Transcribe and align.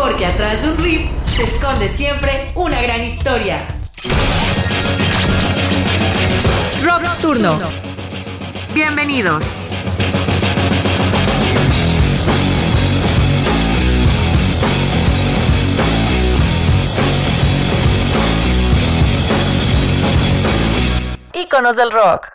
Porque 0.00 0.24
atrás 0.24 0.62
de 0.62 0.70
un 0.70 0.78
riff 0.78 1.10
se 1.20 1.42
esconde 1.42 1.86
siempre 1.86 2.52
una 2.54 2.80
gran 2.80 3.04
historia. 3.04 3.66
Rock 6.82 7.20
Turno. 7.20 7.58
Bienvenidos. 8.72 9.66
Íconos 21.34 21.76
del 21.76 21.90
rock. 21.90 22.30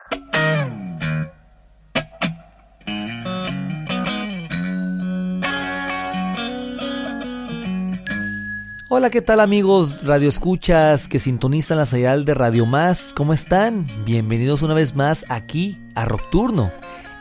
Hola, 8.98 9.10
¿qué 9.10 9.22
tal 9.22 9.42
amigos 9.42 10.08
Radio 10.08 10.30
Escuchas 10.30 11.10
que 11.10 11.20
sintonizan 11.20 11.78
la 11.78 11.86
señal 11.86 12.24
de 12.24 12.34
Radio 12.34 12.66
Más? 12.66 13.14
¿Cómo 13.14 13.34
están? 13.34 13.88
Bienvenidos 14.06 14.62
una 14.62 14.74
vez 14.74 14.96
más 14.96 15.26
aquí 15.28 15.78
a 15.96 16.06
Rock 16.06 16.22
Turno, 16.32 16.72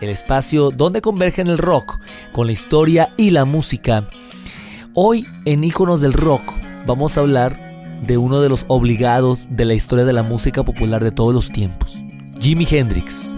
el 0.00 0.08
espacio 0.08 0.70
donde 0.70 1.02
convergen 1.02 1.48
el 1.48 1.58
rock 1.58 1.98
con 2.30 2.46
la 2.46 2.52
historia 2.52 3.12
y 3.16 3.30
la 3.30 3.44
música. 3.44 4.08
Hoy 4.94 5.26
en 5.46 5.64
Íconos 5.64 6.00
del 6.00 6.12
Rock 6.12 6.44
vamos 6.86 7.18
a 7.18 7.22
hablar 7.22 7.58
de 8.06 8.18
uno 8.18 8.40
de 8.40 8.50
los 8.50 8.66
obligados 8.68 9.48
de 9.50 9.64
la 9.64 9.74
historia 9.74 10.04
de 10.04 10.12
la 10.12 10.22
música 10.22 10.62
popular 10.62 11.02
de 11.02 11.10
todos 11.10 11.34
los 11.34 11.50
tiempos, 11.50 11.98
Jimi 12.38 12.68
Hendrix. 12.70 13.33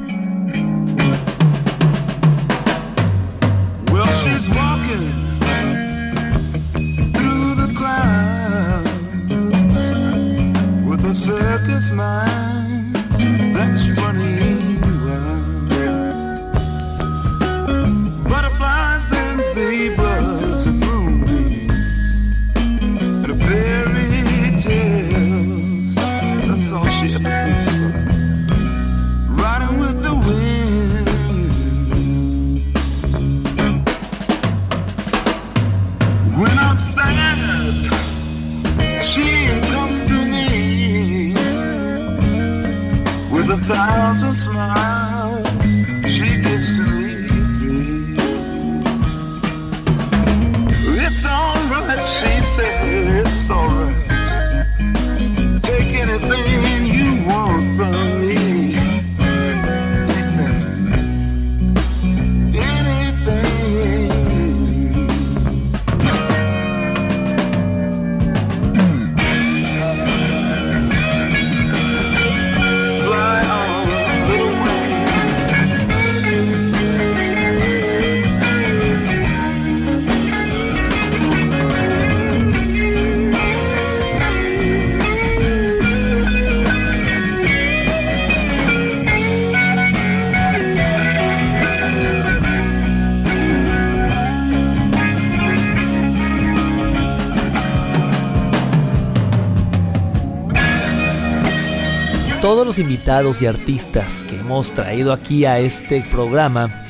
Todos 102.46 102.64
los 102.64 102.78
invitados 102.78 103.42
y 103.42 103.46
artistas 103.46 104.22
que 104.22 104.36
hemos 104.36 104.72
traído 104.72 105.12
aquí 105.12 105.46
a 105.46 105.58
este 105.58 106.06
programa 106.12 106.86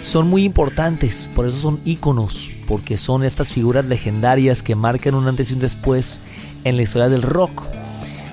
son 0.00 0.26
muy 0.26 0.42
importantes, 0.42 1.30
por 1.32 1.46
eso 1.46 1.58
son 1.58 1.80
íconos, 1.84 2.50
porque 2.66 2.96
son 2.96 3.22
estas 3.22 3.52
figuras 3.52 3.84
legendarias 3.84 4.64
que 4.64 4.74
marcan 4.74 5.14
un 5.14 5.28
antes 5.28 5.48
y 5.48 5.54
un 5.54 5.60
después 5.60 6.18
en 6.64 6.74
la 6.74 6.82
historia 6.82 7.08
del 7.08 7.22
rock. 7.22 7.62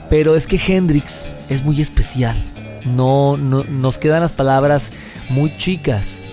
Pero 0.09 0.35
es 0.35 0.47
que 0.47 0.59
Hendrix 0.59 1.29
es 1.47 1.63
muy 1.63 1.79
especial. 1.79 2.35
No, 2.85 3.37
no 3.37 3.63
nos 3.65 3.99
quedan 3.99 4.21
las 4.21 4.33
palabras 4.33 4.89
muy 5.29 5.55
chicas 5.59 6.23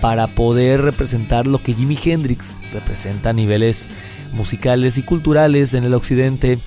para 0.00 0.28
poder 0.28 0.80
representar 0.80 1.48
lo 1.48 1.60
que 1.60 1.74
Jimi 1.74 1.98
Hendrix 2.00 2.56
representa 2.72 3.30
a 3.30 3.32
niveles 3.32 3.86
musicales 4.32 4.96
y 4.96 5.02
culturales 5.02 5.74
en 5.74 5.82
el 5.82 5.94
occidente. 5.94 6.60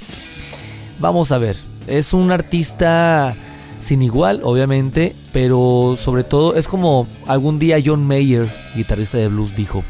Vamos 1.00 1.31
a 1.31 1.38
ver, 1.38 1.56
es 1.91 2.13
un 2.13 2.31
artista 2.31 3.35
sin 3.81 4.02
igual, 4.02 4.41
obviamente, 4.44 5.16
pero 5.34 5.96
sobre 5.97 6.24
todo 6.24 6.56
es 6.56 6.68
como 6.68 7.07
algún 7.28 7.59
día 7.59 7.78
John 7.84 8.06
Mayer, 8.06 8.50
guitarrista 8.75 9.18
de 9.18 9.28
blues, 9.28 9.56
dijo, 9.56 9.84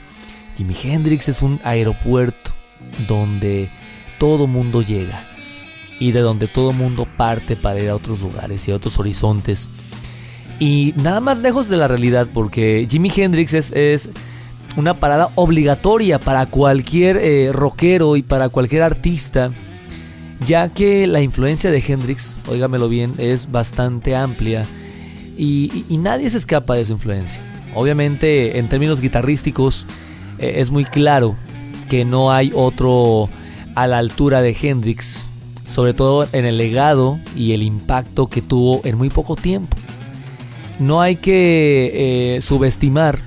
Jimi 0.57 0.75
Hendrix 0.84 1.29
es 1.29 1.41
un 1.41 1.59
aeropuerto 1.63 2.51
donde 3.07 3.69
todo 4.17 4.47
mundo 4.47 4.81
llega 4.81 5.28
y 6.00 6.12
de 6.12 6.21
donde 6.21 6.48
todo 6.48 6.74
mundo 6.74 7.07
parte 7.18 7.56
para 7.56 7.80
ir 7.80 7.89
a 7.89 7.95
otros 7.95 8.21
lugares 8.21 8.68
y 8.68 8.71
a 8.71 8.75
otros 8.75 8.97
horizontes. 8.97 9.69
Y 10.59 10.94
nada 10.97 11.19
más 11.19 11.39
lejos 11.39 11.69
de 11.69 11.77
la 11.77 11.88
realidad, 11.88 12.27
porque 12.33 12.88
Jimi 12.89 13.12
Hendrix 13.15 13.54
es, 13.54 14.09
una 14.77 14.94
parada 14.94 15.31
obligatoria 15.36 16.18
para 16.18 16.45
cualquier 16.45 17.18
eh, 17.18 17.51
rockero 17.51 18.15
y 18.15 18.24
para 18.24 18.47
cualquier 18.47 18.83
artista 18.83 19.51
ya 20.46 20.70
que 20.70 21.08
la 21.08 21.22
influencia 21.22 21.72
de 21.72 21.84
Hendrix, 21.86 22.38
óigamelo 22.48 22.90
bien, 22.90 23.14
es 23.18 23.52
bastante 23.52 24.16
amplia 24.16 24.66
y, 25.38 25.86
nadie 25.90 26.30
se 26.30 26.38
escapa 26.38 26.76
de 26.76 26.86
su 26.86 26.94
influencia. 26.94 27.42
Obviamente, 27.74 28.60
en 28.60 28.68
términos 28.68 29.02
guitarrísticos, 29.02 29.86
eh, 30.40 30.56
es 30.58 30.72
muy 30.72 30.86
claro 30.86 31.36
que 31.90 32.06
no 32.06 32.32
hay 32.32 32.52
otro 32.54 33.30
a 33.76 33.88
la 33.88 33.98
altura 33.98 34.42
de 34.42 34.56
Hendrix, 34.60 35.24
sobre 35.66 35.94
todo 35.94 36.28
en 36.34 36.46
el 36.46 36.58
legado 36.58 37.20
y 37.36 37.54
el 37.54 37.64
impacto 37.64 38.28
que 38.28 38.42
tuvo 38.42 38.82
en 38.84 38.98
muy 38.98 39.10
poco 39.10 39.36
tiempo. 39.36 39.78
No 40.80 41.02
hay 41.02 41.16
que 41.16 42.36
eh, 42.36 42.42
subestimar 42.42 43.20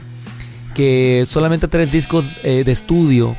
que 0.75 1.25
solamente 1.29 1.69
tres 1.69 1.93
discos 1.93 2.25
eh, 2.43 2.65
de 2.65 2.73
estudio 2.73 3.37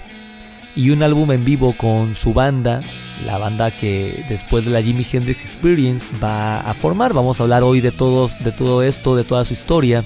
y 0.76 0.90
un 0.90 1.04
álbum 1.04 1.32
en 1.32 1.46
vivo 1.46 1.76
con 1.78 2.16
su 2.16 2.34
banda 2.34 2.82
la 3.24 3.38
banda 3.38 3.72
que 3.72 4.26
después 4.28 4.66
de 4.66 4.72
la 4.72 4.82
Jimi 4.82 5.06
Hendrix 5.10 5.42
Experience 5.42 6.12
va 6.22 6.60
a 6.60 6.74
formar. 6.74 7.14
Vamos 7.14 7.40
a 7.40 7.44
hablar 7.44 7.64
hoy 7.64 7.82
de, 7.82 7.92
todos, 7.92 8.38
de 8.44 8.52
todo 8.52 8.84
esto, 8.84 9.16
de 9.16 9.24
toda 9.24 9.46
su 9.46 9.54
historia. 9.54 10.04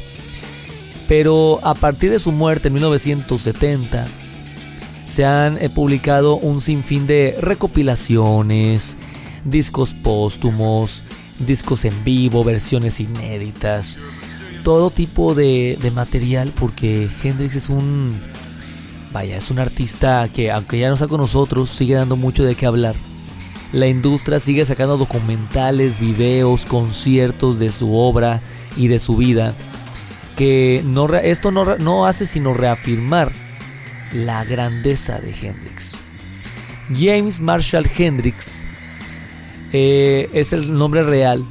Pero 1.07 1.59
a 1.63 1.73
partir 1.73 2.11
de 2.11 2.19
su 2.19 2.31
muerte 2.31 2.67
en 2.67 2.75
1970, 2.75 4.07
se 5.07 5.25
han 5.25 5.57
eh, 5.57 5.69
publicado 5.69 6.35
un 6.35 6.61
sinfín 6.61 7.07
de 7.07 7.35
recopilaciones, 7.41 8.95
discos 9.43 9.93
póstumos, 9.93 11.03
discos 11.39 11.85
en 11.85 12.03
vivo, 12.03 12.43
versiones 12.43 12.99
inéditas, 12.99 13.97
todo 14.63 14.91
tipo 14.91 15.33
de, 15.33 15.79
de 15.81 15.89
material 15.89 16.53
porque 16.55 17.09
Hendrix 17.23 17.55
es 17.55 17.69
un 17.69 18.21
Vaya, 19.11 19.37
es 19.37 19.49
un 19.49 19.57
artista 19.57 20.29
que 20.31 20.51
aunque 20.51 20.77
ya 20.77 20.87
no 20.87 20.93
está 20.93 21.07
con 21.07 21.19
nosotros, 21.19 21.69
sigue 21.69 21.95
dando 21.95 22.15
mucho 22.15 22.43
de 22.43 22.55
qué 22.55 22.67
hablar. 22.67 22.95
La 23.73 23.87
industria 23.87 24.39
sigue 24.39 24.65
sacando 24.65 24.97
documentales, 24.97 25.99
videos, 25.99 26.65
conciertos 26.65 27.59
de 27.59 27.71
su 27.71 27.95
obra 27.95 28.41
y 28.77 28.87
de 28.87 28.99
su 28.99 29.17
vida. 29.17 29.55
Que 30.35 30.83
no, 30.85 31.07
esto 31.15 31.51
no, 31.51 31.77
no 31.77 32.05
hace 32.05 32.25
sino 32.25 32.53
reafirmar 32.53 33.31
la 34.13 34.43
grandeza 34.45 35.19
de 35.19 35.31
Hendrix. 35.31 35.93
James 36.95 37.39
Marshall 37.39 37.89
Hendrix 37.97 38.63
eh, 39.73 40.29
es 40.33 40.53
el 40.53 40.73
nombre 40.73 41.03
real 41.03 41.43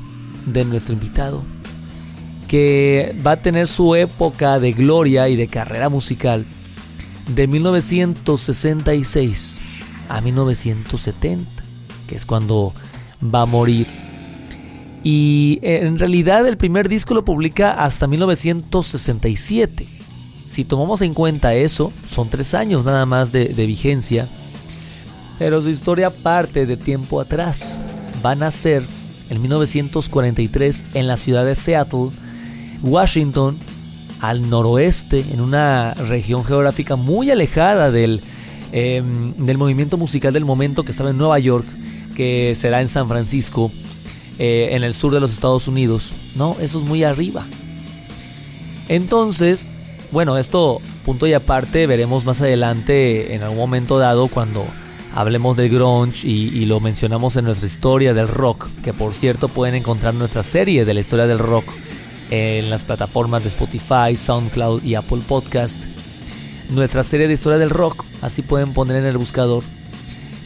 de 0.47 0.65
nuestro 0.65 0.95
invitado, 0.95 1.45
que 2.49 3.15
va 3.25 3.33
a 3.33 3.43
tener 3.43 3.67
su 3.67 3.95
época 3.95 4.59
de 4.59 4.73
gloria 4.73 5.29
y 5.29 5.37
de 5.37 5.49
carrera 5.49 5.89
musical 5.89 6.45
de 7.29 7.47
1966 7.47 9.59
a 10.09 10.21
1970, 10.21 11.49
que 12.07 12.17
es 12.17 12.27
cuando 12.27 12.73
va 13.23 13.43
a 13.43 13.47
morir. 13.47 13.87
Y 15.05 15.61
eh, 15.63 15.87
en 15.87 15.99
realidad 15.99 16.47
el 16.47 16.57
primer 16.57 16.89
disco 16.89 17.15
lo 17.15 17.25
publica 17.25 17.85
hasta 17.85 18.07
1967. 18.07 19.87
Si 20.49 20.65
tomamos 20.65 21.03
en 21.03 21.15
cuenta 21.15 21.55
eso, 21.55 21.93
son 22.09 22.29
tres 22.29 22.55
años 22.55 22.85
nada 22.85 23.07
más 23.07 23.31
de, 23.31 23.47
de 23.47 23.67
vigencia. 23.67 24.29
Pero 25.39 25.63
su 25.63 25.71
historia 25.71 26.11
parte 26.11 26.67
de 26.67 26.77
tiempo 26.77 27.21
atrás. 27.21 27.85
Va 28.25 28.33
a 28.33 28.35
nacer 28.35 28.83
en 29.31 29.41
1943 29.41 30.85
en 30.95 31.07
la 31.07 31.17
ciudad 31.17 31.45
de 31.45 31.55
Seattle, 31.55 32.11
Washington, 32.83 33.57
al 34.21 34.49
noroeste, 34.49 35.25
en 35.33 35.41
una 35.41 35.95
región 35.95 36.45
geográfica 36.45 36.97
muy 36.97 37.31
alejada 37.31 37.91
del, 37.91 38.21
em, 38.73 39.35
del 39.35 39.59
movimiento 39.59 39.97
musical 39.97 40.33
del 40.33 40.45
momento 40.45 40.85
que 40.85 40.91
estaba 40.91 41.11
en 41.11 41.19
Nueva 41.19 41.39
York, 41.39 41.67
que 42.17 42.55
será 42.57 42.81
en 42.81 42.89
San 42.89 43.09
Francisco, 43.09 43.71
eh, 44.39 44.71
en 44.73 44.83
el 44.83 44.95
sur 44.95 45.13
de 45.13 45.21
los 45.21 45.33
Estados 45.33 45.69
Unidos. 45.69 46.13
No, 46.35 46.57
eso 46.61 46.81
es 46.81 46.85
muy 46.85 47.05
arriba. 47.05 47.47
Entonces, 48.89 49.69
bueno, 50.11 50.39
esto 50.39 50.81
punto 51.05 51.27
y 51.27 51.33
aparte 51.33 51.87
veremos 51.87 52.25
más 52.25 52.41
adelante 52.41 53.35
en 53.35 53.43
algún 53.43 53.59
momento 53.59 53.99
dado 53.99 54.29
cuando 54.29 54.65
hablemos 55.15 55.57
del 55.57 55.71
grunge 55.71 56.27
y, 56.27 56.49
y, 56.49 56.67
lo 56.67 56.81
mencionamos 56.81 57.37
en 57.37 57.47
nuestra 57.47 57.67
historia 57.67 58.15
del 58.15 58.29
rock, 58.29 58.69
que 58.83 58.93
por 58.93 59.15
cierto 59.15 59.49
pueden 59.49 59.75
encontrar 59.75 60.15
nuestra 60.15 60.43
serie 60.43 60.85
de 60.85 60.95
la 60.95 61.01
historia 61.01 61.27
del 61.27 61.39
rock 61.39 61.65
en 62.31 62.71
las 62.71 62.85
plataformas 62.85 63.43
de 63.43 63.49
Spotify, 63.49 64.15
SoundCloud 64.17 64.83
y 64.83 64.95
Apple 64.95 65.23
Podcast. 65.27 65.85
Nuestra 66.71 67.03
serie 67.03 67.29
de 67.29 67.35
historia 67.35 67.59
del 67.59 67.71
rock, 67.71 68.05
así 68.21 68.43
pueden 68.43 68.73
poner 68.75 68.97
en 68.97 69.07
el 69.07 69.19
buscador. 69.19 69.65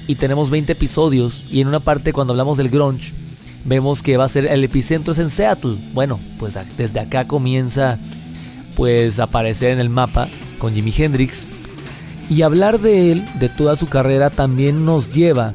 Y 0.06 0.17
tenemos 0.17 0.50
20 0.50 0.73
episodios 0.73 1.44
y 1.50 1.61
en 1.61 1.69
una 1.69 1.81
parte 1.81 2.12
cuando 2.12 2.32
hablamos 2.32 2.58
del 2.58 2.70
grunge, 2.70 3.12
vemos 3.64 4.02
que 4.02 4.17
va 4.17 4.25
a 4.25 4.29
ser 4.29 4.46
el 4.46 4.64
epicentro 4.64 5.12
es 5.12 5.19
en 5.19 5.31
Seattle. 5.31 5.76
Bueno, 5.93 6.19
pues 6.38 6.56
desde 6.76 7.00
acá 7.00 7.26
comienza 7.26 7.99
pues 8.76 9.20
a 9.20 9.25
aparecer 9.25 9.70
en 9.70 9.81
el 9.81 9.90
mapa 9.90 10.28
con 10.58 10.73
Jimi 10.75 10.93
Hendrix. 10.96 11.50
Y 12.28 12.43
hablar 12.43 12.81
de 12.81 13.12
él, 13.12 13.28
de 13.38 13.49
toda 13.49 13.76
su 13.76 13.88
carrera, 13.88 14.31
también 14.31 14.85
nos 14.85 15.11
lleva 15.11 15.55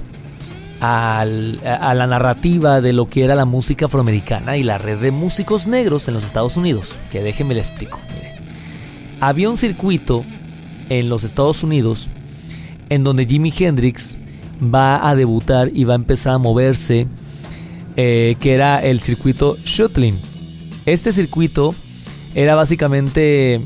a 0.79 1.25
la 1.25 2.07
narrativa 2.07 2.81
de 2.81 2.93
lo 2.93 3.09
que 3.09 3.23
era 3.23 3.35
la 3.35 3.45
música 3.45 3.85
afroamericana 3.85 4.57
y 4.57 4.63
la 4.63 4.77
red 4.77 4.99
de 4.99 5.11
músicos 5.11 5.67
negros 5.67 6.07
en 6.07 6.13
los 6.13 6.23
Estados 6.23 6.57
Unidos. 6.57 6.95
Que 7.11 7.23
déjenme 7.23 7.55
le 7.55 7.61
explico. 7.61 7.99
Había 9.19 9.49
un 9.49 9.57
circuito 9.57 10.23
en 10.89 11.09
los 11.09 11.23
Estados 11.23 11.63
Unidos 11.63 12.09
en 12.89 13.03
donde 13.03 13.25
Jimi 13.25 13.53
Hendrix 13.57 14.15
va 14.61 15.07
a 15.07 15.15
debutar 15.15 15.71
y 15.73 15.83
va 15.83 15.93
a 15.93 15.95
empezar 15.95 16.33
a 16.33 16.37
moverse, 16.37 17.07
eh, 17.95 18.35
que 18.39 18.53
era 18.53 18.79
el 18.83 18.99
circuito 18.99 19.57
Shuttling. 19.65 20.17
Este 20.85 21.11
circuito 21.11 21.75
era 22.35 22.55
básicamente 22.55 23.61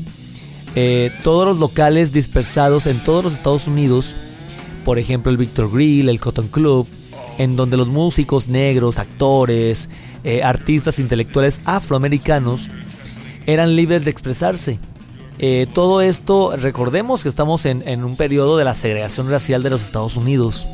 eh, 0.74 1.12
todos 1.22 1.46
los 1.46 1.58
locales 1.58 2.12
dispersados 2.12 2.86
en 2.86 3.02
todos 3.04 3.22
los 3.24 3.34
Estados 3.34 3.66
Unidos, 3.68 4.14
por 4.84 4.98
ejemplo 4.98 5.30
el 5.30 5.38
Victor 5.38 5.70
Grill, 5.70 6.08
el 6.08 6.20
Cotton 6.20 6.48
Club, 6.48 6.86
en 7.42 7.56
donde 7.56 7.76
los 7.76 7.88
músicos 7.88 8.46
negros, 8.46 9.00
actores, 9.00 9.88
eh, 10.22 10.44
artistas 10.44 11.00
intelectuales 11.00 11.60
afroamericanos 11.64 12.70
eran 13.46 13.74
libres 13.74 14.04
de 14.04 14.12
expresarse. 14.12 14.78
Eh, 15.40 15.66
todo 15.74 16.02
esto, 16.02 16.54
recordemos 16.56 17.24
que 17.24 17.28
estamos 17.28 17.66
en, 17.66 18.04
un 18.04 18.16
periodo 18.16 18.56
de 18.56 18.64
la 18.64 18.74
segregación 18.74 19.28
racial 19.28 19.64
de 19.64 19.70
los 19.70 19.82
Estados 19.82 20.16
Unidos. 20.16 20.68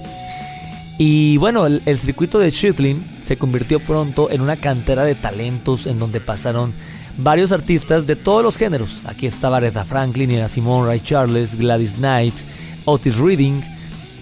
Y 0.99 1.39
bueno, 1.39 1.65
el, 1.65 1.99
circuito 1.99 2.39
de 2.39 2.51
Shuttling 2.51 3.03
se 3.23 3.39
convirtió 3.39 3.81
pronto 3.81 4.31
en 4.31 4.43
una 4.43 4.57
cantera 4.57 5.05
de 5.05 5.15
talentos 5.15 5.87
en 5.87 5.99
donde 5.99 6.21
pasaron 6.21 6.75
varios 7.17 7.51
artistas 7.51 8.07
de 8.07 8.15
todos 8.15 8.43
los 8.43 8.59
géneros. 8.59 9.01
Aquí 9.07 9.27
estaba 9.27 9.57
Aretha 9.57 9.87
Franklin, 9.87 10.29
Nina 10.29 10.49
Simone, 10.49 10.87
Ray 10.87 11.01
Charles, 11.01 11.55
Gladys 11.55 11.95
Knight, 11.95 12.35
Otis 12.85 13.17
Reading, 13.17 13.63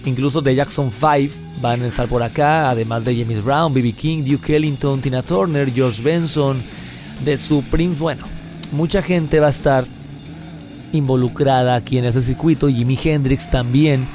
incluso 0.04 0.40
de 0.42 0.54
Jackson 0.54 0.92
5 0.92 1.45
van 1.60 1.82
a 1.82 1.86
estar 1.86 2.08
por 2.08 2.22
acá, 2.22 2.70
además 2.70 3.04
de 3.04 3.16
James 3.16 3.42
Brown, 3.42 3.72
B.B. 3.72 3.92
King, 3.92 4.24
Duke 4.24 4.56
Ellington, 4.56 5.00
Tina 5.00 5.22
Turner, 5.22 5.72
George 5.72 6.02
Benson, 6.02 6.62
The 7.24 7.36
Supremes. 7.36 7.98
Bueno, 7.98 8.24
mucha 8.72 9.02
gente 9.02 9.40
va 9.40 9.46
a 9.46 9.50
estar 9.50 9.84
involucrada 10.92 11.74
aquí 11.74 11.98
en 11.98 12.04
este 12.04 12.22
circuito. 12.22 12.68
Jimi 12.68 12.98
Hendrix 13.02 13.50
también. 13.50 14.06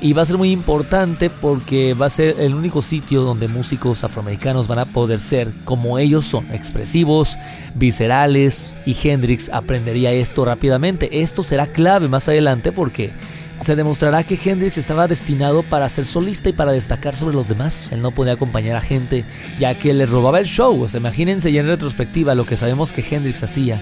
Y 0.00 0.14
va 0.14 0.22
a 0.22 0.26
ser 0.26 0.36
muy 0.36 0.50
importante 0.50 1.30
porque 1.30 1.94
va 1.94 2.06
a 2.06 2.10
ser 2.10 2.40
el 2.40 2.54
único 2.54 2.82
sitio 2.82 3.22
donde 3.22 3.46
músicos 3.46 4.02
afroamericanos 4.02 4.66
van 4.66 4.80
a 4.80 4.84
poder 4.84 5.20
ser 5.20 5.52
como 5.64 5.96
ellos 5.96 6.24
son, 6.24 6.50
expresivos, 6.52 7.38
viscerales. 7.76 8.74
Y 8.84 8.96
Hendrix 9.00 9.48
aprendería 9.48 10.10
esto 10.10 10.44
rápidamente. 10.44 11.20
Esto 11.22 11.44
será 11.44 11.68
clave 11.68 12.08
más 12.08 12.26
adelante 12.26 12.72
porque 12.72 13.12
se 13.62 13.76
demostrará 13.76 14.24
que 14.24 14.38
Hendrix 14.42 14.76
estaba 14.76 15.06
destinado 15.06 15.62
para 15.62 15.88
ser 15.88 16.04
solista 16.04 16.48
y 16.48 16.52
para 16.52 16.72
destacar 16.72 17.14
sobre 17.14 17.34
los 17.34 17.48
demás. 17.48 17.86
Él 17.90 18.02
no 18.02 18.10
podía 18.10 18.32
acompañar 18.32 18.76
a 18.76 18.80
gente 18.80 19.24
ya 19.58 19.78
que 19.78 19.94
le 19.94 20.06
robaba 20.06 20.40
el 20.40 20.46
show. 20.46 20.82
O 20.82 20.88
sea, 20.88 20.98
imagínense 20.98 21.52
ya 21.52 21.60
en 21.60 21.68
retrospectiva 21.68 22.34
lo 22.34 22.44
que 22.44 22.56
sabemos 22.56 22.92
que 22.92 23.04
Hendrix 23.08 23.42
hacía, 23.42 23.80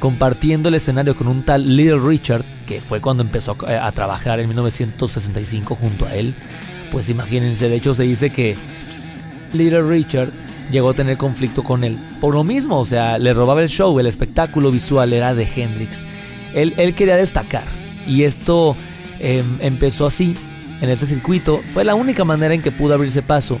compartiendo 0.00 0.68
el 0.68 0.74
escenario 0.74 1.14
con 1.14 1.28
un 1.28 1.44
tal 1.44 1.76
Little 1.76 2.00
Richard, 2.00 2.44
que 2.66 2.80
fue 2.80 3.00
cuando 3.00 3.22
empezó 3.22 3.56
a, 3.66 3.92
trabajar 3.92 4.40
en 4.40 4.48
1965 4.48 5.76
junto 5.76 6.06
a 6.06 6.14
él. 6.14 6.34
Pues 6.90 7.08
imagínense, 7.08 7.68
de 7.68 7.76
hecho 7.76 7.94
se 7.94 8.02
dice 8.02 8.30
que 8.30 8.56
Little 9.52 9.82
Richard 9.82 10.30
llegó 10.70 10.90
a 10.90 10.94
tener 10.94 11.16
conflicto 11.16 11.62
con 11.62 11.84
él. 11.84 11.96
Por 12.20 12.34
lo 12.34 12.42
mismo, 12.42 12.80
o 12.80 12.84
sea, 12.84 13.18
le 13.18 13.32
robaba 13.32 13.62
el 13.62 13.68
show, 13.68 13.98
el 14.00 14.06
espectáculo 14.06 14.72
visual 14.72 15.12
era 15.12 15.34
de 15.34 15.46
Hendrix. 15.54 16.00
Él, 16.54 16.74
él 16.76 16.94
quería 16.94 17.16
destacar. 17.16 17.64
Y 18.06 18.24
esto 18.24 18.76
Em, 19.22 19.58
empezó 19.60 20.04
así, 20.04 20.36
en 20.80 20.90
este 20.90 21.06
circuito, 21.06 21.62
fue 21.72 21.84
la 21.84 21.94
única 21.94 22.24
manera 22.24 22.54
en 22.54 22.60
que 22.60 22.72
pudo 22.72 22.92
abrirse 22.92 23.22
paso. 23.22 23.60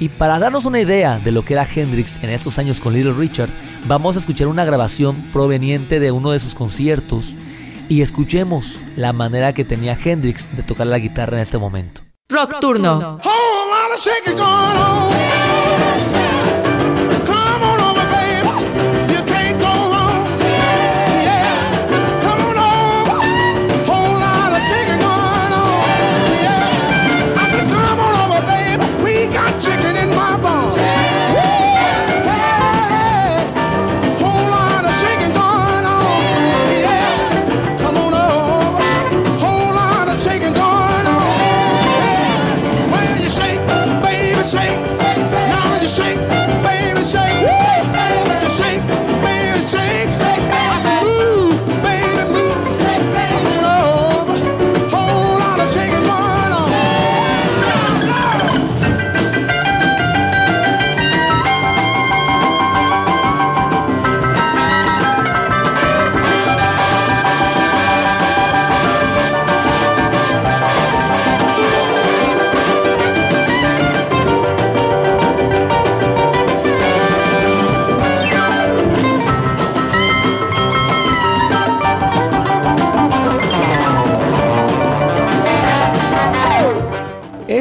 Y 0.00 0.08
para 0.08 0.38
darnos 0.38 0.64
una 0.64 0.80
idea 0.80 1.18
de 1.18 1.30
lo 1.30 1.44
que 1.44 1.52
era 1.52 1.68
Hendrix 1.72 2.18
en 2.22 2.30
estos 2.30 2.58
años 2.58 2.80
con 2.80 2.94
Little 2.94 3.12
Richard, 3.12 3.50
vamos 3.86 4.16
a 4.16 4.20
escuchar 4.20 4.46
una 4.46 4.64
grabación 4.64 5.16
proveniente 5.34 6.00
de 6.00 6.10
uno 6.10 6.30
de 6.30 6.38
sus 6.38 6.54
conciertos 6.54 7.36
y 7.90 8.00
escuchemos 8.00 8.76
la 8.96 9.12
manera 9.12 9.52
que 9.52 9.66
tenía 9.66 9.98
Hendrix 10.02 10.56
de 10.56 10.62
tocar 10.62 10.86
la 10.86 10.98
guitarra 10.98 11.36
en 11.36 11.42
este 11.42 11.58
momento. 11.58 12.00
Rock 12.30 12.58
Turno. 12.58 13.20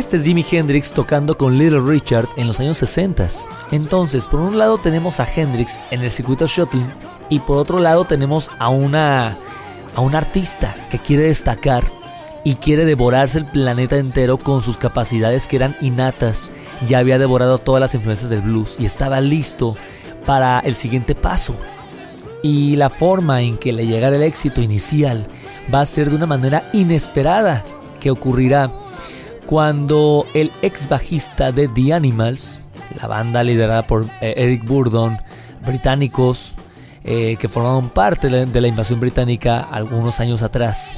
Este 0.09 0.17
es 0.17 0.25
Jimi 0.25 0.43
Hendrix 0.51 0.91
tocando 0.91 1.37
con 1.37 1.59
Little 1.59 1.81
Richard 1.81 2.27
en 2.35 2.47
los 2.47 2.59
años 2.59 2.79
60. 2.79 3.27
Entonces, 3.71 4.27
por 4.27 4.39
un 4.39 4.57
lado 4.57 4.79
tenemos 4.79 5.19
a 5.19 5.27
Hendrix 5.31 5.79
en 5.91 6.01
el 6.01 6.09
circuito 6.09 6.47
shuttle 6.47 6.81
y 7.29 7.37
por 7.37 7.57
otro 7.57 7.77
lado 7.77 8.05
tenemos 8.05 8.49
a 8.57 8.69
una 8.69 9.37
a 9.93 10.01
un 10.01 10.15
artista 10.15 10.75
que 10.89 10.97
quiere 10.97 11.25
destacar 11.25 11.83
y 12.43 12.55
quiere 12.55 12.85
devorarse 12.85 13.37
el 13.37 13.45
planeta 13.45 13.97
entero 13.97 14.39
con 14.39 14.63
sus 14.63 14.79
capacidades 14.79 15.45
que 15.45 15.57
eran 15.57 15.75
innatas. 15.79 16.49
Ya 16.87 16.97
había 16.97 17.19
devorado 17.19 17.59
todas 17.59 17.79
las 17.79 17.93
influencias 17.93 18.31
del 18.31 18.41
blues 18.41 18.77
y 18.79 18.87
estaba 18.87 19.21
listo 19.21 19.77
para 20.25 20.57
el 20.61 20.73
siguiente 20.73 21.13
paso. 21.13 21.53
Y 22.41 22.77
la 22.77 22.89
forma 22.89 23.43
en 23.43 23.59
que 23.59 23.73
le 23.73 23.85
llegara 23.85 24.15
el 24.15 24.23
éxito 24.23 24.59
inicial 24.59 25.27
va 25.71 25.81
a 25.81 25.85
ser 25.85 26.09
de 26.09 26.15
una 26.15 26.25
manera 26.25 26.67
inesperada 26.73 27.63
que 27.99 28.09
ocurrirá 28.09 28.71
cuando 29.50 30.27
el 30.36 30.51
ex 30.62 30.88
bajista 30.88 31.51
de 31.51 31.68
The 31.68 31.91
Animals, 31.91 32.60
la 33.01 33.08
banda 33.08 33.44
liderada 33.44 33.88
por 33.88 34.06
eh, 34.22 34.36
Eric 34.38 34.63
Burdon, 34.63 35.18
británicos 35.65 36.53
eh, 37.03 37.36
que 37.39 37.50
formaron 37.50 37.89
parte 37.89 38.29
de 38.29 38.62
la 38.62 38.68
invasión 38.68 39.00
británica 39.00 39.62
algunos 39.62 40.20
años 40.20 40.44
atrás, 40.44 40.91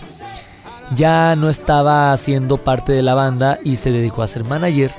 ya 0.93 1.37
no 1.37 1.49
estaba 1.49 2.17
siendo 2.17 2.57
parte 2.57 2.91
de 2.91 3.01
la 3.01 3.15
banda 3.15 3.57
y 3.63 3.77
se 3.77 3.89
dedicó 3.89 4.21
a 4.21 4.27
ser 4.27 4.43
manager. 4.43 4.91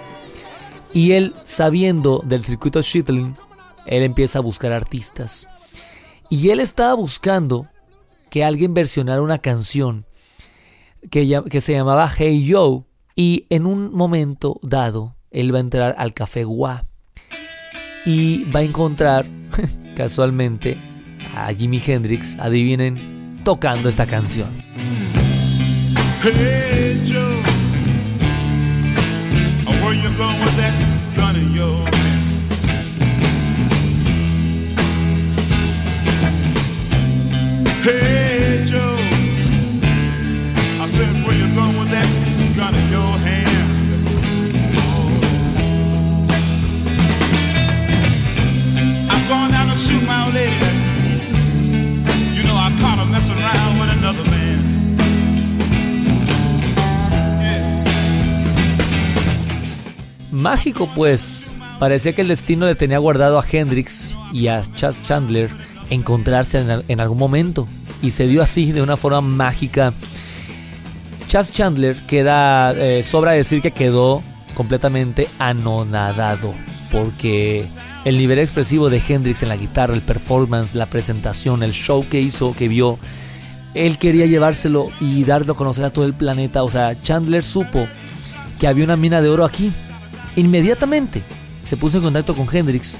Y 0.94 1.12
él, 1.12 1.34
sabiendo 1.42 2.22
del 2.24 2.44
circuito 2.44 2.80
Shitling, 2.80 3.36
él 3.84 4.02
empieza 4.02 4.38
a 4.38 4.42
buscar 4.42 4.72
artistas. 4.72 5.46
Y 6.30 6.48
él 6.48 6.58
estaba 6.58 6.94
buscando 6.94 7.66
que 8.30 8.46
alguien 8.46 8.72
versionara 8.72 9.20
una 9.20 9.40
canción 9.40 10.06
que, 11.10 11.42
que 11.50 11.60
se 11.60 11.74
llamaba 11.74 12.10
Hey 12.16 12.46
Yo 12.46 12.86
y 13.14 13.46
en 13.50 13.66
un 13.66 13.92
momento 13.92 14.58
dado, 14.62 15.14
él 15.30 15.54
va 15.54 15.58
a 15.58 15.62
entrar 15.62 15.94
al 15.98 16.14
café 16.14 16.44
Gua 16.44 16.84
y 18.04 18.44
va 18.44 18.60
a 18.60 18.62
encontrar 18.64 19.26
casualmente 19.96 20.78
a 21.34 21.52
Jimi 21.52 21.80
Hendrix, 21.84 22.36
adivinen, 22.38 23.40
tocando 23.44 23.88
esta 23.88 24.06
canción. 24.06 24.50
Hey 26.22 27.31
Mágico 60.52 60.86
pues, 60.94 61.50
parecía 61.78 62.14
que 62.14 62.20
el 62.20 62.28
destino 62.28 62.66
le 62.66 62.74
tenía 62.74 62.98
guardado 62.98 63.38
a 63.38 63.44
Hendrix 63.50 64.10
y 64.34 64.48
a 64.48 64.62
Chas 64.74 65.02
Chandler 65.02 65.48
encontrarse 65.88 66.62
en, 66.86 67.00
algún 67.00 67.16
momento. 67.16 67.66
Y 68.02 68.10
se 68.10 68.26
dio 68.26 68.42
así 68.42 68.70
de 68.70 68.82
una 68.82 68.98
forma 68.98 69.22
mágica 69.22 69.94
Chas 71.26 71.54
Chandler 71.54 71.96
queda, 72.06 72.72
eh, 72.72 73.02
sobra 73.02 73.32
decir 73.32 73.62
que 73.62 73.70
quedó 73.70 74.22
completamente 74.54 75.26
anonadado 75.38 76.52
porque 76.90 77.64
el 78.04 78.18
nivel 78.18 78.38
expresivo 78.38 78.90
de 78.90 79.00
Hendrix 79.08 79.42
en 79.42 79.48
la 79.48 79.56
guitarra, 79.56 79.94
el 79.94 80.02
performance, 80.02 80.74
la 80.74 80.84
presentación, 80.84 81.62
el 81.62 81.72
show 81.72 82.06
que 82.10 82.20
hizo, 82.20 82.54
que 82.54 82.68
vio, 82.68 82.98
él 83.72 83.96
quería 83.96 84.26
llevárselo 84.26 84.90
y 85.00 85.24
darlo 85.24 85.54
a 85.54 85.56
conocer 85.56 85.86
a 85.86 85.94
todo 85.94 86.04
el 86.04 86.12
planeta. 86.12 86.62
O 86.62 86.68
sea, 86.68 87.00
Chandler 87.00 87.42
supo 87.42 87.88
que 88.60 88.66
había 88.66 88.84
una 88.84 88.98
mina 88.98 89.22
de 89.22 89.30
oro 89.30 89.46
aquí. 89.46 89.72
Inmediatamente 90.36 91.22
se 91.62 91.76
puso 91.76 91.98
en 91.98 92.04
contacto 92.04 92.34
con 92.34 92.48
Hendrix 92.54 92.96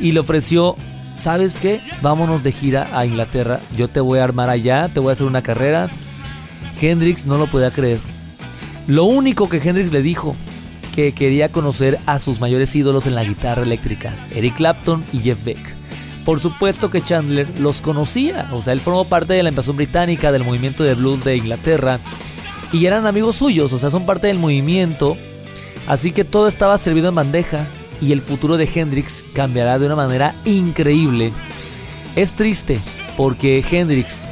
y 0.00 0.12
le 0.12 0.20
ofreció, 0.20 0.76
¿sabes 1.16 1.58
qué? 1.58 1.80
Vámonos 2.02 2.42
de 2.42 2.52
gira 2.52 2.88
a 2.92 3.06
Inglaterra. 3.06 3.60
Yo 3.76 3.88
te 3.88 4.00
voy 4.00 4.18
a 4.18 4.24
armar 4.24 4.50
allá, 4.50 4.88
te 4.92 5.00
voy 5.00 5.10
a 5.10 5.12
hacer 5.12 5.26
una 5.26 5.42
carrera 5.42 5.88
Hendrix 6.80 7.26
no 7.26 7.38
lo 7.38 7.46
podía 7.46 7.70
creer. 7.70 8.00
Lo 8.86 9.04
único 9.04 9.48
que 9.48 9.56
Hendrix 9.58 9.92
le 9.92 10.02
dijo, 10.02 10.36
que 10.94 11.12
quería 11.12 11.52
conocer 11.52 11.98
a 12.06 12.18
sus 12.18 12.40
mayores 12.40 12.74
ídolos 12.74 13.06
en 13.06 13.14
la 13.14 13.24
guitarra 13.24 13.62
eléctrica, 13.62 14.14
Eric 14.34 14.56
Clapton 14.56 15.04
y 15.12 15.18
Jeff 15.18 15.44
Beck. 15.44 15.74
Por 16.24 16.40
supuesto 16.40 16.90
que 16.90 17.02
Chandler 17.02 17.48
los 17.60 17.82
conocía, 17.82 18.48
o 18.52 18.62
sea, 18.62 18.72
él 18.72 18.80
formó 18.80 19.04
parte 19.04 19.34
de 19.34 19.42
la 19.42 19.50
invasión 19.50 19.76
británica, 19.76 20.32
del 20.32 20.44
movimiento 20.44 20.82
de 20.82 20.94
blues 20.94 21.22
de 21.22 21.36
Inglaterra, 21.36 22.00
y 22.72 22.86
eran 22.86 23.06
amigos 23.06 23.36
suyos, 23.36 23.72
o 23.72 23.78
sea, 23.78 23.90
son 23.90 24.06
parte 24.06 24.26
del 24.26 24.38
movimiento, 24.38 25.16
así 25.86 26.10
que 26.10 26.24
todo 26.24 26.48
estaba 26.48 26.78
servido 26.78 27.08
en 27.08 27.14
bandeja, 27.14 27.66
y 28.00 28.12
el 28.12 28.20
futuro 28.20 28.56
de 28.56 28.68
Hendrix 28.72 29.24
cambiará 29.32 29.78
de 29.78 29.86
una 29.86 29.96
manera 29.96 30.34
increíble. 30.44 31.32
Es 32.14 32.32
triste, 32.32 32.78
porque 33.16 33.64
Hendrix 33.70 34.24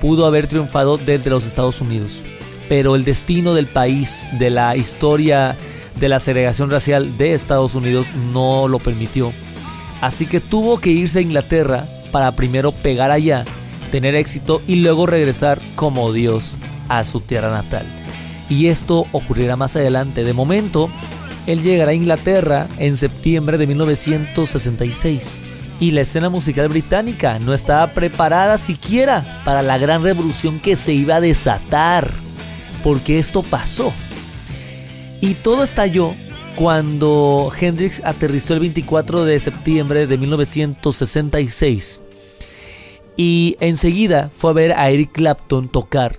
pudo 0.00 0.26
haber 0.26 0.48
triunfado 0.48 0.98
desde 0.98 1.30
los 1.30 1.46
Estados 1.46 1.80
Unidos. 1.80 2.22
Pero 2.68 2.96
el 2.96 3.04
destino 3.04 3.54
del 3.54 3.66
país, 3.66 4.26
de 4.38 4.50
la 4.50 4.76
historia 4.76 5.56
de 5.96 6.08
la 6.08 6.18
segregación 6.18 6.70
racial 6.70 7.16
de 7.18 7.34
Estados 7.34 7.74
Unidos 7.74 8.08
no 8.32 8.66
lo 8.66 8.78
permitió. 8.78 9.32
Así 10.00 10.26
que 10.26 10.40
tuvo 10.40 10.80
que 10.80 10.90
irse 10.90 11.20
a 11.20 11.22
Inglaterra 11.22 11.86
para 12.10 12.32
primero 12.32 12.72
pegar 12.72 13.10
allá, 13.10 13.44
tener 13.90 14.14
éxito 14.14 14.60
y 14.66 14.76
luego 14.76 15.06
regresar 15.06 15.60
como 15.76 16.12
Dios 16.12 16.56
a 16.88 17.04
su 17.04 17.20
tierra 17.20 17.50
natal. 17.50 18.01
Y 18.52 18.66
esto 18.66 19.06
ocurrirá 19.12 19.56
más 19.56 19.76
adelante. 19.76 20.24
De 20.24 20.34
momento, 20.34 20.90
él 21.46 21.62
llegará 21.62 21.92
a 21.92 21.94
Inglaterra 21.94 22.68
en 22.76 22.98
septiembre 22.98 23.56
de 23.56 23.66
1966 23.66 25.40
y 25.80 25.92
la 25.92 26.02
escena 26.02 26.28
musical 26.28 26.68
británica 26.68 27.38
no 27.38 27.54
estaba 27.54 27.86
preparada 27.94 28.58
siquiera 28.58 29.40
para 29.46 29.62
la 29.62 29.78
gran 29.78 30.02
revolución 30.02 30.60
que 30.60 30.76
se 30.76 30.92
iba 30.92 31.16
a 31.16 31.20
desatar, 31.22 32.10
porque 32.84 33.18
esto 33.18 33.42
pasó. 33.42 33.90
Y 35.22 35.32
todo 35.32 35.62
estalló 35.62 36.12
cuando 36.54 37.50
Hendrix 37.58 38.02
aterrizó 38.04 38.52
el 38.52 38.60
24 38.60 39.24
de 39.24 39.40
septiembre 39.40 40.06
de 40.06 40.18
1966 40.18 42.02
y 43.16 43.56
enseguida 43.60 44.30
fue 44.30 44.50
a 44.50 44.54
ver 44.54 44.72
a 44.72 44.90
Eric 44.90 45.12
Clapton 45.12 45.70
tocar 45.70 46.18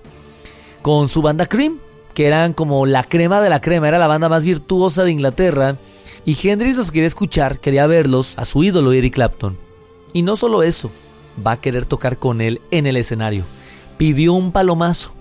con 0.82 1.08
su 1.10 1.22
banda 1.22 1.46
Cream, 1.46 1.78
que 2.14 2.28
eran 2.28 2.54
como 2.54 2.86
la 2.86 3.04
crema 3.04 3.42
de 3.42 3.50
la 3.50 3.62
crema, 3.62 3.88
era 3.88 3.98
la 3.98 4.08
banda 4.08 4.30
más 4.30 4.44
virtuosa 4.44 5.04
de 5.04 5.12
Inglaterra 5.12 5.78
y 6.26 6.38
Hendrix 6.48 6.78
los 6.78 6.92
quería 6.92 7.08
escuchar, 7.08 7.60
quería 7.60 7.88
verlos, 7.88 8.34
a 8.38 8.46
su 8.46 8.64
ídolo 8.64 8.94
Eric 8.94 9.16
Clapton. 9.16 9.58
Y 10.14 10.22
no 10.22 10.36
solo 10.36 10.64
eso, 10.64 10.92
va 11.46 11.54
a 11.54 11.62
querer 11.62 11.86
tocar 11.86 12.18
con 12.18 12.40
él 12.40 12.62
en 12.72 12.88
el 12.88 12.98
escenario. 12.98 13.44
Pidió 13.98 14.34
un 14.34 14.52
palomazo, 14.52 15.12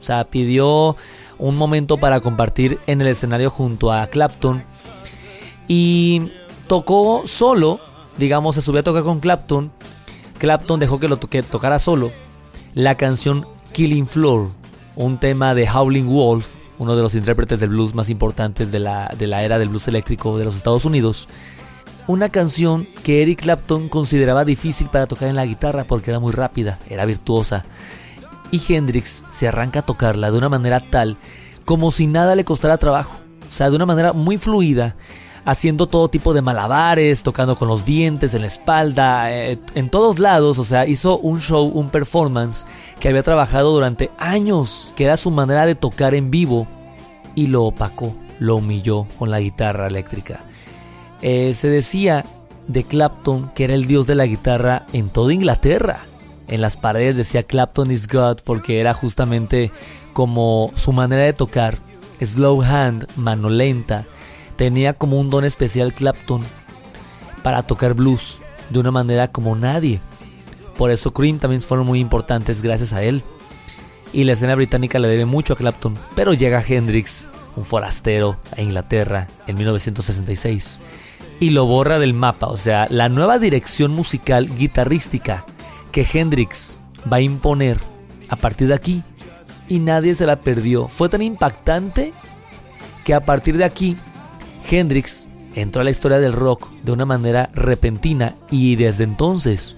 o 0.00 0.02
sea, 0.02 0.24
pidió 0.24 0.96
un 1.38 1.56
momento 1.56 1.98
para 1.98 2.20
compartir 2.20 2.78
en 2.86 3.00
el 3.00 3.08
escenario 3.08 3.50
junto 3.50 3.92
a 3.92 4.06
Clapton. 4.08 4.64
Y 5.68 6.32
tocó 6.66 7.22
solo, 7.26 7.78
digamos, 8.16 8.54
se 8.54 8.62
subió 8.62 8.80
a 8.80 8.84
tocar 8.84 9.04
con 9.04 9.20
Clapton. 9.20 9.70
Clapton 10.38 10.80
dejó 10.80 10.98
que 10.98 11.08
lo 11.08 11.18
tocara 11.18 11.78
solo 11.78 12.10
la 12.74 12.96
canción 12.96 13.46
Killing 13.72 14.06
Floor, 14.06 14.50
un 14.98 15.18
tema 15.18 15.54
de 15.54 15.68
Howling 15.68 16.06
Wolf 16.06 16.58
uno 16.78 16.96
de 16.96 17.02
los 17.02 17.14
intérpretes 17.14 17.60
del 17.60 17.70
blues 17.70 17.94
más 17.94 18.08
importantes 18.08 18.70
de 18.70 18.78
la, 18.78 19.12
de 19.18 19.26
la 19.26 19.42
era 19.42 19.58
del 19.58 19.68
blues 19.68 19.88
eléctrico 19.88 20.38
de 20.38 20.44
los 20.44 20.56
Estados 20.56 20.84
Unidos, 20.84 21.28
una 22.06 22.28
canción 22.28 22.86
que 23.02 23.22
Eric 23.22 23.42
Clapton 23.42 23.88
consideraba 23.88 24.44
difícil 24.44 24.88
para 24.88 25.06
tocar 25.06 25.28
en 25.28 25.36
la 25.36 25.46
guitarra 25.46 25.84
porque 25.84 26.10
era 26.10 26.20
muy 26.20 26.32
rápida, 26.32 26.78
era 26.88 27.04
virtuosa. 27.04 27.64
Y 28.50 28.62
Hendrix 28.72 29.24
se 29.28 29.48
arranca 29.48 29.80
a 29.80 29.86
tocarla 29.86 30.30
de 30.30 30.38
una 30.38 30.48
manera 30.48 30.80
tal 30.80 31.16
como 31.64 31.90
si 31.90 32.06
nada 32.06 32.34
le 32.34 32.44
costara 32.44 32.78
trabajo, 32.78 33.18
o 33.48 33.52
sea, 33.52 33.68
de 33.68 33.76
una 33.76 33.86
manera 33.86 34.12
muy 34.12 34.38
fluida, 34.38 34.96
haciendo 35.48 35.86
todo 35.86 36.10
tipo 36.10 36.34
de 36.34 36.42
malabares, 36.42 37.22
tocando 37.22 37.56
con 37.56 37.68
los 37.68 37.86
dientes 37.86 38.34
en 38.34 38.42
la 38.42 38.48
espalda, 38.48 39.32
eh, 39.32 39.58
en 39.74 39.88
todos 39.88 40.18
lados, 40.18 40.58
o 40.58 40.64
sea, 40.64 40.86
hizo 40.86 41.16
un 41.16 41.40
show, 41.40 41.64
un 41.64 41.88
performance 41.88 42.66
que 43.00 43.08
había 43.08 43.22
trabajado 43.22 43.72
durante 43.72 44.10
años, 44.18 44.92
que 44.94 45.04
era 45.04 45.16
su 45.16 45.30
manera 45.30 45.64
de 45.64 45.74
tocar 45.74 46.14
en 46.14 46.30
vivo, 46.30 46.66
y 47.34 47.46
lo 47.46 47.64
opacó, 47.64 48.14
lo 48.38 48.56
humilló 48.56 49.06
con 49.18 49.30
la 49.30 49.40
guitarra 49.40 49.86
eléctrica. 49.86 50.40
Eh, 51.22 51.54
se 51.54 51.68
decía 51.68 52.26
de 52.66 52.84
Clapton 52.84 53.50
que 53.54 53.64
era 53.64 53.72
el 53.72 53.86
dios 53.86 54.06
de 54.06 54.16
la 54.16 54.26
guitarra 54.26 54.84
en 54.92 55.08
toda 55.08 55.32
Inglaterra. 55.32 56.00
En 56.46 56.60
las 56.60 56.76
paredes 56.76 57.16
decía 57.16 57.42
Clapton 57.42 57.90
is 57.90 58.06
God 58.06 58.40
porque 58.44 58.80
era 58.80 58.92
justamente 58.92 59.72
como 60.12 60.72
su 60.74 60.92
manera 60.92 61.22
de 61.22 61.32
tocar 61.32 61.78
slow 62.20 62.60
hand, 62.60 63.06
mano 63.16 63.48
lenta, 63.48 64.04
tenía 64.58 64.92
como 64.92 65.18
un 65.18 65.30
don 65.30 65.44
especial 65.44 65.94
Clapton 65.94 66.42
para 67.42 67.62
tocar 67.62 67.94
blues 67.94 68.38
de 68.68 68.80
una 68.80 68.90
manera 68.90 69.28
como 69.28 69.56
nadie. 69.56 70.00
Por 70.76 70.90
eso 70.90 71.12
Cream 71.12 71.38
también 71.38 71.62
fueron 71.62 71.86
muy 71.86 72.00
importantes 72.00 72.60
gracias 72.60 72.92
a 72.92 73.02
él. 73.02 73.22
Y 74.12 74.24
la 74.24 74.32
escena 74.32 74.54
británica 74.54 74.98
le 74.98 75.08
debe 75.08 75.26
mucho 75.26 75.52
a 75.52 75.56
Clapton, 75.56 75.96
pero 76.14 76.32
llega 76.32 76.64
Hendrix, 76.66 77.28
un 77.56 77.64
forastero, 77.64 78.38
a 78.56 78.60
Inglaterra 78.60 79.28
en 79.46 79.56
1966 79.56 80.78
y 81.40 81.50
lo 81.50 81.66
borra 81.66 81.98
del 81.98 82.14
mapa. 82.14 82.48
O 82.48 82.56
sea, 82.56 82.88
la 82.90 83.08
nueva 83.08 83.38
dirección 83.38 83.92
musical 83.92 84.54
guitarrística 84.56 85.44
que 85.92 86.06
Hendrix 86.12 86.76
va 87.10 87.18
a 87.18 87.22
imponer 87.22 87.78
a 88.28 88.36
partir 88.36 88.68
de 88.68 88.74
aquí 88.74 89.02
y 89.68 89.78
nadie 89.78 90.14
se 90.14 90.26
la 90.26 90.40
perdió. 90.40 90.88
Fue 90.88 91.08
tan 91.08 91.22
impactante 91.22 92.12
que 93.04 93.14
a 93.14 93.20
partir 93.20 93.56
de 93.56 93.64
aquí 93.64 93.96
Hendrix 94.70 95.26
entró 95.54 95.80
a 95.80 95.84
la 95.84 95.90
historia 95.90 96.18
del 96.18 96.32
rock 96.32 96.68
de 96.82 96.92
una 96.92 97.06
manera 97.06 97.50
repentina 97.54 98.34
y 98.50 98.76
desde 98.76 99.04
entonces 99.04 99.76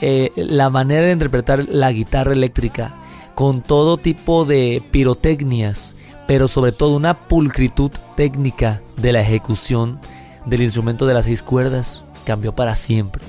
eh, 0.00 0.30
la 0.36 0.68
manera 0.70 1.06
de 1.06 1.12
interpretar 1.12 1.66
la 1.68 1.92
guitarra 1.92 2.32
eléctrica 2.32 2.94
con 3.34 3.62
todo 3.62 3.96
tipo 3.96 4.44
de 4.44 4.82
pirotecnias, 4.90 5.94
pero 6.26 6.48
sobre 6.48 6.72
todo 6.72 6.96
una 6.96 7.14
pulcritud 7.14 7.90
técnica 8.14 8.82
de 8.96 9.12
la 9.12 9.20
ejecución 9.20 10.00
del 10.44 10.62
instrumento 10.62 11.06
de 11.06 11.14
las 11.14 11.26
seis 11.26 11.42
cuerdas 11.42 12.02
cambió 12.24 12.54
para 12.54 12.74
siempre. 12.74 13.22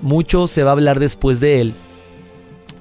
Mucho 0.00 0.46
se 0.46 0.62
va 0.62 0.70
a 0.70 0.72
hablar 0.72 0.98
después 0.98 1.38
de 1.40 1.60
él, 1.60 1.74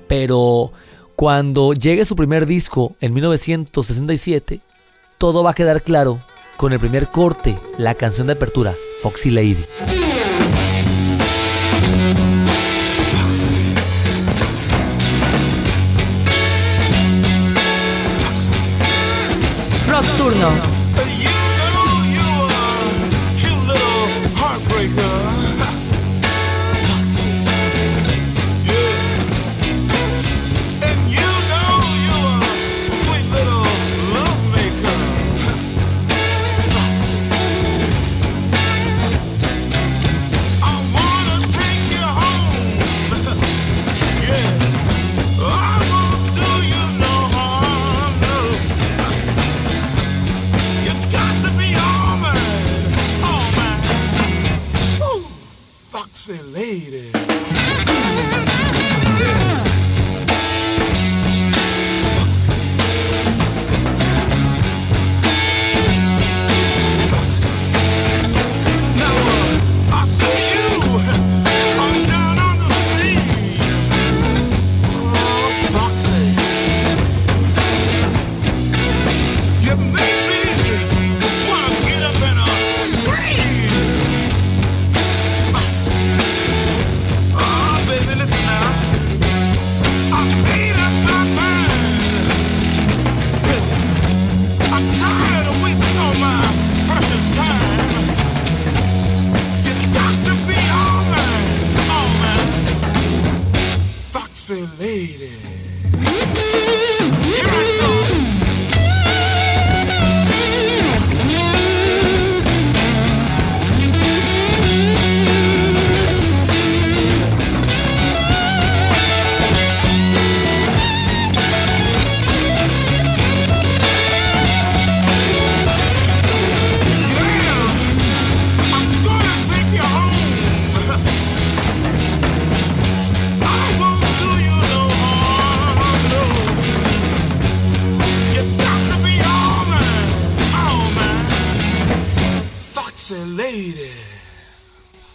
pero 0.07 0.71
cuando 1.15 1.73
llegue 1.73 2.05
su 2.05 2.15
primer 2.15 2.45
disco 2.45 2.95
en 2.99 3.13
1967, 3.13 4.61
todo 5.17 5.43
va 5.43 5.51
a 5.51 5.55
quedar 5.55 5.83
claro 5.83 6.21
con 6.61 6.73
el 6.73 6.79
primer 6.79 7.09
corte, 7.09 7.57
la 7.79 7.95
canción 7.95 8.27
de 8.27 8.33
apertura, 8.33 8.75
Foxy 9.01 9.31
Lady. 9.31 9.65
Rock 19.87 20.05
Turno. 20.17 20.70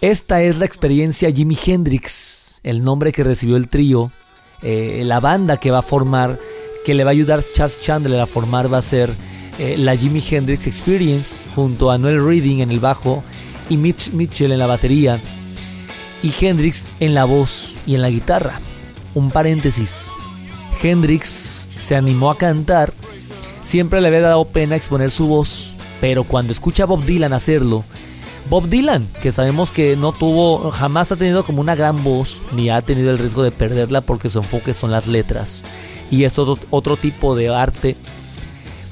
Esta 0.06 0.40
es 0.40 0.60
la 0.60 0.66
experiencia 0.66 1.32
Jimi 1.32 1.58
Hendrix, 1.66 2.60
el 2.62 2.84
nombre 2.84 3.10
que 3.10 3.24
recibió 3.24 3.56
el 3.56 3.68
trío, 3.68 4.12
eh, 4.62 5.02
la 5.04 5.18
banda 5.18 5.56
que 5.56 5.72
va 5.72 5.78
a 5.78 5.82
formar, 5.82 6.38
que 6.84 6.94
le 6.94 7.02
va 7.02 7.10
a 7.10 7.12
ayudar 7.12 7.42
Chas 7.42 7.80
Chandler 7.80 8.20
a 8.20 8.26
formar 8.26 8.72
va 8.72 8.78
a 8.78 8.82
ser 8.82 9.12
eh, 9.58 9.74
la 9.76 9.96
Jimi 9.96 10.22
Hendrix 10.30 10.68
Experience 10.68 11.34
junto 11.56 11.90
a 11.90 11.98
Noel 11.98 12.24
Reading 12.24 12.60
en 12.60 12.70
el 12.70 12.78
bajo 12.78 13.24
y 13.68 13.78
Mitch 13.78 14.12
Mitchell 14.12 14.52
en 14.52 14.60
la 14.60 14.68
batería 14.68 15.20
y 16.22 16.32
Hendrix 16.40 16.86
en 17.00 17.12
la 17.12 17.24
voz 17.24 17.74
y 17.84 17.96
en 17.96 18.02
la 18.02 18.10
guitarra. 18.10 18.60
Un 19.12 19.32
paréntesis. 19.32 20.02
Hendrix 20.80 21.66
se 21.74 21.96
animó 21.96 22.30
a 22.30 22.38
cantar, 22.38 22.94
siempre 23.64 24.00
le 24.00 24.06
había 24.06 24.20
dado 24.20 24.44
pena 24.44 24.76
exponer 24.76 25.10
su 25.10 25.26
voz, 25.26 25.72
pero 26.00 26.22
cuando 26.22 26.52
escucha 26.52 26.84
a 26.84 26.86
Bob 26.86 27.04
Dylan 27.04 27.32
hacerlo, 27.32 27.84
Bob 28.48 28.68
Dylan, 28.68 29.08
que 29.20 29.32
sabemos 29.32 29.72
que 29.72 29.96
no 29.96 30.12
tuvo, 30.12 30.70
jamás 30.70 31.10
ha 31.10 31.16
tenido 31.16 31.44
como 31.44 31.60
una 31.60 31.74
gran 31.74 32.04
voz, 32.04 32.42
ni 32.52 32.70
ha 32.70 32.80
tenido 32.80 33.10
el 33.10 33.18
riesgo 33.18 33.42
de 33.42 33.50
perderla 33.50 34.02
porque 34.02 34.30
su 34.30 34.38
enfoque 34.38 34.72
son 34.72 34.92
las 34.92 35.08
letras. 35.08 35.62
Y 36.12 36.22
es 36.22 36.38
otro, 36.38 36.96
tipo 36.96 37.34
de 37.34 37.48
arte. 37.48 37.96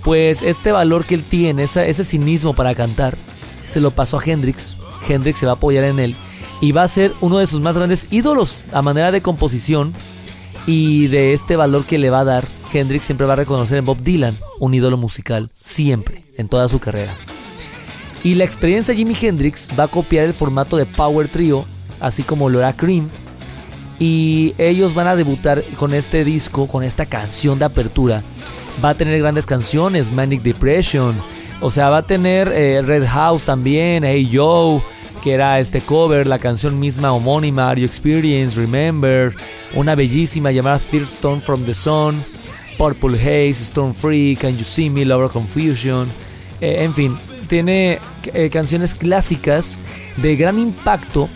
Pues 0.02 0.42
este 0.42 0.72
valor 0.72 1.04
que 1.04 1.14
él 1.14 1.24
tiene, 1.24 1.62
ese, 1.62 1.88
ese 1.88 2.04
cinismo 2.04 2.54
para 2.54 2.74
cantar, 2.74 3.16
se 3.64 3.80
lo 3.80 3.92
pasó 3.92 4.18
a 4.18 4.24
Hendrix. 4.24 4.76
Hendrix 5.08 5.38
se 5.38 5.46
va 5.46 5.52
a 5.52 5.54
apoyar 5.54 5.84
en 5.84 6.00
él 6.00 6.16
y 6.60 6.72
va 6.72 6.82
a 6.82 6.88
ser 6.88 7.12
uno 7.20 7.38
de 7.38 7.46
sus 7.46 7.60
más 7.60 7.76
grandes 7.76 8.08
ídolos 8.10 8.64
a 8.72 8.82
manera 8.82 9.12
de 9.12 9.22
composición 9.22 9.92
y 10.66 11.06
de 11.06 11.32
este 11.32 11.56
valor 11.56 11.84
que 11.84 11.98
le 11.98 12.10
va 12.10 12.20
a 12.20 12.24
dar. 12.24 12.48
Hendrix 12.72 13.04
siempre 13.04 13.26
va 13.26 13.34
a 13.34 13.36
reconocer 13.36 13.78
en 13.78 13.84
Bob 13.84 14.02
Dylan 14.02 14.36
un 14.58 14.74
ídolo 14.74 14.96
musical, 14.96 15.50
siempre, 15.52 16.24
en 16.36 16.48
toda 16.48 16.68
su 16.68 16.80
carrera. 16.80 17.14
Y 18.24 18.34
la 18.36 18.44
experiencia 18.44 18.94
Jimi 18.94 19.14
Hendrix 19.20 19.68
va 19.78 19.84
a 19.84 19.88
copiar 19.88 20.24
el 20.24 20.32
formato 20.32 20.78
de 20.78 20.86
Power 20.86 21.28
Trio, 21.28 21.66
así 22.00 22.22
como 22.22 22.48
lo 22.48 22.58
era 22.58 22.74
Cream. 22.74 23.10
Y 23.98 24.54
ellos 24.56 24.94
van 24.94 25.06
a 25.06 25.14
debutar 25.14 25.62
con 25.76 25.92
este 25.92 26.24
disco, 26.24 26.66
con 26.66 26.82
esta 26.82 27.04
canción 27.04 27.58
de 27.58 27.66
apertura. 27.66 28.22
Va 28.82 28.88
a 28.88 28.94
tener 28.94 29.18
grandes 29.18 29.44
canciones, 29.44 30.10
Manic 30.10 30.40
Depression. 30.40 31.14
O 31.60 31.70
sea, 31.70 31.90
va 31.90 31.98
a 31.98 32.02
tener 32.02 32.48
eh, 32.48 32.80
Red 32.82 33.06
House 33.06 33.44
también, 33.44 34.04
Hey 34.04 34.26
Yo, 34.26 34.82
que 35.22 35.34
era 35.34 35.60
este 35.60 35.82
cover, 35.82 36.26
la 36.26 36.38
canción 36.38 36.80
misma 36.80 37.12
homónima, 37.12 37.68
Are 37.68 37.80
You 37.80 37.86
Experience, 37.86 38.58
Remember, 38.58 39.34
una 39.74 39.94
bellísima 39.94 40.50
llamada 40.50 40.78
Third 40.78 41.04
Stone 41.04 41.42
from 41.42 41.66
the 41.66 41.74
Sun, 41.74 42.22
Purple 42.78 43.18
Haze, 43.18 43.62
Storm 43.62 43.92
Free, 43.92 44.34
Can 44.34 44.56
You 44.56 44.64
See 44.64 44.88
Me, 44.88 45.04
Lover 45.04 45.28
Confusion. 45.30 46.08
Eh, 46.60 46.84
en 46.84 46.94
fin, 46.94 47.18
tiene 47.44 47.98
eh, 48.32 48.50
canciones 48.50 48.94
clásicas 48.94 49.76
de 50.16 50.36
gran 50.36 50.58
impacto 50.58 51.28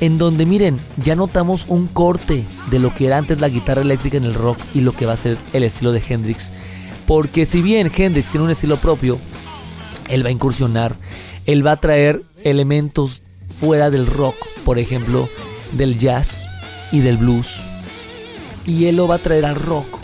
en 0.00 0.16
donde 0.16 0.46
miren, 0.46 0.80
ya 0.96 1.14
notamos 1.14 1.66
un 1.68 1.86
corte 1.86 2.44
de 2.70 2.78
lo 2.78 2.94
que 2.94 3.06
era 3.06 3.18
antes 3.18 3.40
la 3.40 3.50
guitarra 3.50 3.82
eléctrica 3.82 4.16
en 4.16 4.24
el 4.24 4.34
rock 4.34 4.58
y 4.74 4.80
lo 4.80 4.92
que 4.92 5.06
va 5.06 5.12
a 5.12 5.18
ser 5.18 5.36
el 5.52 5.62
estilo 5.62 5.92
de 5.92 6.02
Hendrix. 6.06 6.50
Porque 7.06 7.44
si 7.44 7.60
bien 7.60 7.90
Hendrix 7.94 8.30
tiene 8.30 8.44
un 8.44 8.50
estilo 8.50 8.78
propio, 8.78 9.18
él 10.08 10.24
va 10.24 10.28
a 10.28 10.32
incursionar, 10.32 10.96
él 11.44 11.66
va 11.66 11.72
a 11.72 11.80
traer 11.80 12.22
elementos 12.44 13.22
fuera 13.48 13.90
del 13.90 14.06
rock, 14.06 14.36
por 14.64 14.78
ejemplo, 14.78 15.28
del 15.72 15.98
jazz 15.98 16.46
y 16.92 17.00
del 17.00 17.18
blues. 17.18 17.60
Y 18.64 18.86
él 18.86 18.96
lo 18.96 19.06
va 19.06 19.16
a 19.16 19.18
traer 19.18 19.44
al 19.44 19.56
rock, 19.56 19.98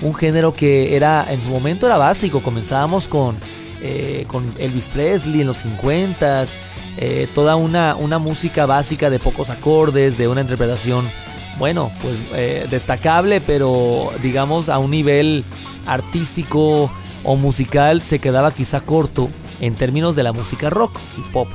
un 0.00 0.14
género 0.14 0.54
que 0.54 0.96
era 0.96 1.26
en 1.30 1.42
su 1.42 1.50
momento 1.50 1.86
era 1.86 1.96
básico. 1.96 2.42
Comenzábamos 2.42 3.08
con, 3.08 3.36
eh, 3.82 4.24
con 4.26 4.50
Elvis 4.58 4.88
Presley 4.88 5.40
en 5.40 5.46
los 5.46 5.64
50s, 5.64 6.54
eh, 6.96 7.28
toda 7.34 7.56
una, 7.56 7.94
una 7.96 8.18
música 8.18 8.66
básica 8.66 9.10
de 9.10 9.18
pocos 9.18 9.50
acordes, 9.50 10.18
de 10.18 10.28
una 10.28 10.40
interpretación 10.40 11.10
bueno, 11.58 11.90
pues 12.02 12.18
eh, 12.34 12.66
destacable, 12.70 13.40
pero 13.40 14.12
digamos 14.22 14.68
a 14.68 14.78
un 14.78 14.90
nivel 14.90 15.44
artístico 15.86 16.90
o 17.24 17.36
musical 17.36 18.02
se 18.02 18.18
quedaba 18.18 18.52
quizá 18.52 18.80
corto 18.80 19.30
en 19.60 19.74
términos 19.74 20.16
de 20.16 20.22
la 20.22 20.32
música 20.32 20.70
rock 20.70 20.98
y 21.18 21.32
pop. 21.32 21.48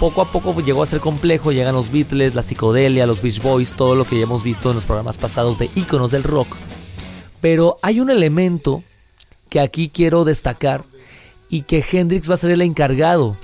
Poco 0.00 0.22
a 0.22 0.32
poco 0.32 0.60
llegó 0.60 0.82
a 0.82 0.86
ser 0.86 1.00
complejo, 1.00 1.52
llegan 1.52 1.74
los 1.74 1.90
Beatles, 1.92 2.34
la 2.34 2.42
psicodelia, 2.42 3.06
los 3.06 3.22
Beach 3.22 3.40
Boys, 3.40 3.74
todo 3.74 3.94
lo 3.94 4.04
que 4.04 4.16
ya 4.16 4.24
hemos 4.24 4.42
visto 4.42 4.70
en 4.70 4.76
los 4.76 4.86
programas 4.86 5.18
pasados 5.18 5.58
de 5.58 5.70
íconos 5.74 6.10
del 6.10 6.24
rock. 6.24 6.48
Pero 7.40 7.76
hay 7.82 8.00
un 8.00 8.10
elemento 8.10 8.82
que 9.50 9.60
aquí 9.60 9.88
quiero 9.88 10.24
destacar 10.24 10.84
y 11.48 11.62
que 11.62 11.84
Hendrix 11.90 12.28
va 12.28 12.34
a 12.34 12.38
ser 12.38 12.50
el 12.50 12.62
encargado 12.62 13.36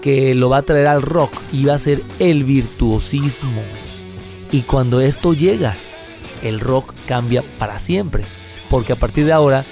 que 0.00 0.34
lo 0.34 0.48
va 0.48 0.58
a 0.58 0.62
traer 0.62 0.86
al 0.86 1.02
rock 1.02 1.32
y 1.52 1.64
va 1.64 1.74
a 1.74 1.78
ser 1.78 2.02
el 2.18 2.44
virtuosismo. 2.44 3.62
Y 4.52 4.62
cuando 4.62 5.00
esto 5.00 5.34
llega, 5.34 5.76
el 6.42 6.60
rock 6.60 6.94
cambia 7.06 7.42
para 7.58 7.78
siempre, 7.78 8.24
porque 8.70 8.92
a 8.92 8.96
partir 8.96 9.26
de 9.26 9.32
ahora 9.32 9.64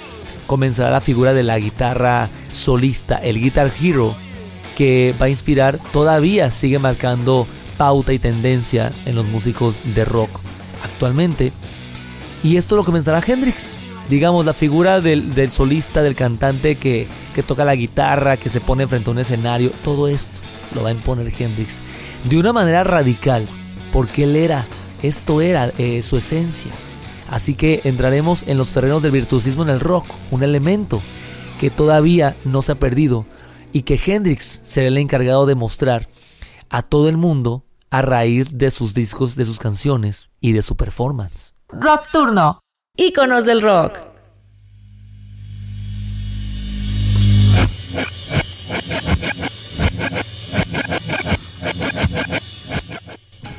comenzará 0.47 0.91
la 0.91 1.01
figura 1.01 1.33
de 1.33 1.43
la 1.43 1.57
guitarra 1.57 2.29
solista, 2.51 3.17
el 3.17 3.39
Guitar 3.39 3.71
Hero, 3.81 4.15
que 4.75 5.15
va 5.19 5.27
a 5.27 5.29
inspirar, 5.29 5.79
todavía 5.93 6.51
sigue 6.51 6.79
marcando 6.79 7.47
pauta 7.77 8.13
y 8.13 8.19
tendencia 8.19 8.91
en 9.05 9.15
los 9.15 9.25
músicos 9.25 9.81
de 9.95 10.05
rock 10.05 10.29
actualmente. 10.83 11.51
Y 12.43 12.57
esto 12.57 12.75
lo 12.75 12.83
comenzará 12.83 13.23
Hendrix, 13.25 13.71
digamos, 14.09 14.45
la 14.45 14.53
figura 14.53 15.01
del, 15.01 15.51
solista, 15.51 16.01
del 16.01 16.15
cantante 16.15 16.75
que, 16.75 17.07
que, 17.33 17.43
toca 17.43 17.65
la 17.65 17.75
guitarra, 17.75 18.37
que 18.37 18.49
se 18.49 18.61
pone 18.61 18.87
frente 18.87 19.09
a 19.09 19.13
un 19.13 19.19
escenario, 19.19 19.71
todo 19.83 20.07
esto 20.07 20.39
lo 20.73 20.83
va 20.83 20.89
a 20.89 20.93
imponer 20.93 21.31
Hendrix 21.37 21.81
de 22.23 22.37
una 22.37 22.53
manera 22.53 22.83
radical, 22.83 23.47
porque 23.91 24.23
él 24.23 24.35
era, 24.35 24.65
esto 25.03 25.41
era 25.41 25.71
eh, 25.77 26.01
su 26.01 26.17
esencia. 26.17 26.71
Así 27.29 27.55
que 27.55 27.81
entraremos 27.85 28.47
en 28.47 28.57
los 28.57 28.71
terrenos 28.71 29.01
del 29.01 29.11
virtuosismo 29.11 29.63
en 29.63 29.69
el 29.69 29.79
rock, 29.79 30.05
un 30.31 30.43
elemento 30.43 31.01
que 31.59 31.69
todavía 31.69 32.37
no 32.43 32.61
se 32.61 32.73
ha 32.73 32.79
perdido 32.79 33.25
y 33.71 33.81
que 33.83 33.99
Hendrix 34.03 34.61
será 34.63 34.87
el 34.87 34.97
encargado 34.97 35.45
de 35.45 35.55
mostrar 35.55 36.07
a 36.69 36.81
todo 36.81 37.09
el 37.09 37.17
mundo 37.17 37.65
a 37.89 38.01
raíz 38.01 38.57
de 38.57 38.71
sus 38.71 38.93
discos, 38.93 39.35
de 39.35 39.45
sus 39.45 39.59
canciones 39.59 40.29
y 40.39 40.51
de 40.51 40.61
su 40.61 40.75
performance. 40.75 41.53
Rock 41.69 42.09
Turno, 42.11 42.59
íconos 42.97 43.45
del 43.45 43.61
rock. 43.61 43.99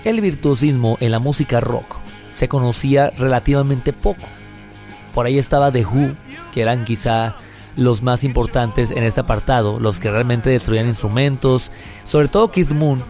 El 0.04 0.20
virtuosismo 0.20 0.96
en 1.00 1.10
la 1.10 1.18
música 1.18 1.60
rock 1.60 1.96
se 2.30 2.48
conocía 2.48 3.10
relativamente 3.10 3.92
poco. 3.92 4.22
Por 5.12 5.26
ahí 5.26 5.36
estaba 5.38 5.72
The 5.72 5.84
Who, 5.84 6.14
que 6.54 6.62
eran 6.62 6.84
quizá 6.84 7.34
los 7.76 8.02
más 8.02 8.24
importantes 8.24 8.90
en 8.90 9.02
este 9.02 9.20
apartado, 9.20 9.80
los 9.80 9.98
que 9.98 10.10
realmente 10.10 10.50
destruían 10.50 10.86
instrumentos, 10.86 11.72
sobre 12.04 12.28
todo 12.28 12.50
Keith 12.50 12.70
Moon 12.70 13.02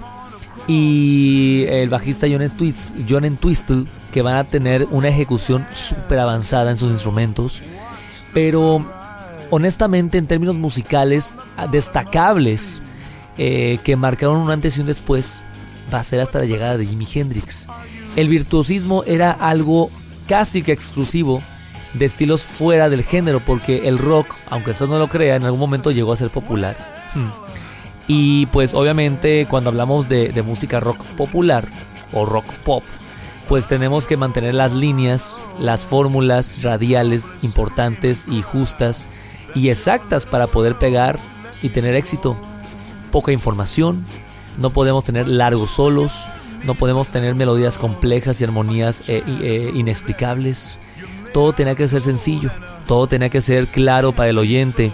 y 0.66 1.64
el 1.68 1.88
bajista 1.88 2.26
John, 2.28 3.24
Entwistle, 3.24 3.86
que 4.16 4.22
van 4.22 4.36
a 4.36 4.44
tener 4.44 4.88
una 4.92 5.08
ejecución 5.08 5.66
súper 5.74 6.18
avanzada 6.20 6.70
en 6.70 6.78
sus 6.78 6.90
instrumentos, 6.90 7.62
pero 8.32 8.82
honestamente 9.50 10.16
en 10.16 10.24
términos 10.24 10.56
musicales 10.56 11.34
destacables 11.70 12.80
eh, 13.36 13.78
que 13.84 13.94
marcaron 13.94 14.38
un 14.38 14.50
antes 14.50 14.78
y 14.78 14.80
un 14.80 14.86
después, 14.86 15.40
va 15.92 15.98
a 15.98 16.02
ser 16.02 16.22
hasta 16.22 16.38
la 16.38 16.46
llegada 16.46 16.78
de 16.78 16.86
Jimi 16.86 17.06
Hendrix. 17.14 17.66
El 18.16 18.30
virtuosismo 18.30 19.04
era 19.04 19.32
algo 19.32 19.90
casi 20.26 20.62
que 20.62 20.72
exclusivo 20.72 21.42
de 21.92 22.06
estilos 22.06 22.42
fuera 22.42 22.88
del 22.88 23.04
género, 23.04 23.40
porque 23.40 23.86
el 23.86 23.98
rock, 23.98 24.34
aunque 24.48 24.70
usted 24.70 24.86
no 24.86 24.98
lo 24.98 25.08
crea, 25.08 25.36
en 25.36 25.44
algún 25.44 25.60
momento 25.60 25.90
llegó 25.90 26.14
a 26.14 26.16
ser 26.16 26.30
popular. 26.30 26.78
Hmm. 27.14 27.28
Y 28.08 28.46
pues 28.46 28.72
obviamente 28.72 29.46
cuando 29.50 29.68
hablamos 29.68 30.08
de 30.08 30.42
música 30.42 30.80
rock 30.80 31.04
popular 31.18 31.68
o 32.14 32.24
rock 32.24 32.50
pop, 32.64 32.82
pues 33.48 33.68
tenemos 33.68 34.06
que 34.06 34.16
mantener 34.16 34.54
las 34.54 34.72
líneas, 34.72 35.36
las 35.58 35.84
fórmulas 35.84 36.62
radiales 36.62 37.38
importantes 37.42 38.24
y 38.28 38.42
justas 38.42 39.04
y 39.54 39.68
exactas 39.70 40.26
para 40.26 40.46
poder 40.46 40.76
pegar 40.78 41.18
y 41.62 41.70
tener 41.70 41.94
éxito. 41.94 42.36
Poca 43.12 43.32
información, 43.32 44.04
no 44.58 44.70
podemos 44.70 45.04
tener 45.04 45.28
largos 45.28 45.70
solos, 45.70 46.12
no 46.64 46.74
podemos 46.74 47.08
tener 47.08 47.34
melodías 47.34 47.78
complejas 47.78 48.40
y 48.40 48.44
armonías 48.44 49.08
eh, 49.08 49.22
eh, 49.26 49.70
inexplicables. 49.74 50.78
Todo 51.32 51.52
tenía 51.52 51.74
que 51.74 51.86
ser 51.86 52.02
sencillo, 52.02 52.50
todo 52.86 53.06
tenía 53.06 53.28
que 53.28 53.40
ser 53.40 53.68
claro 53.68 54.12
para 54.12 54.30
el 54.30 54.38
oyente. 54.38 54.90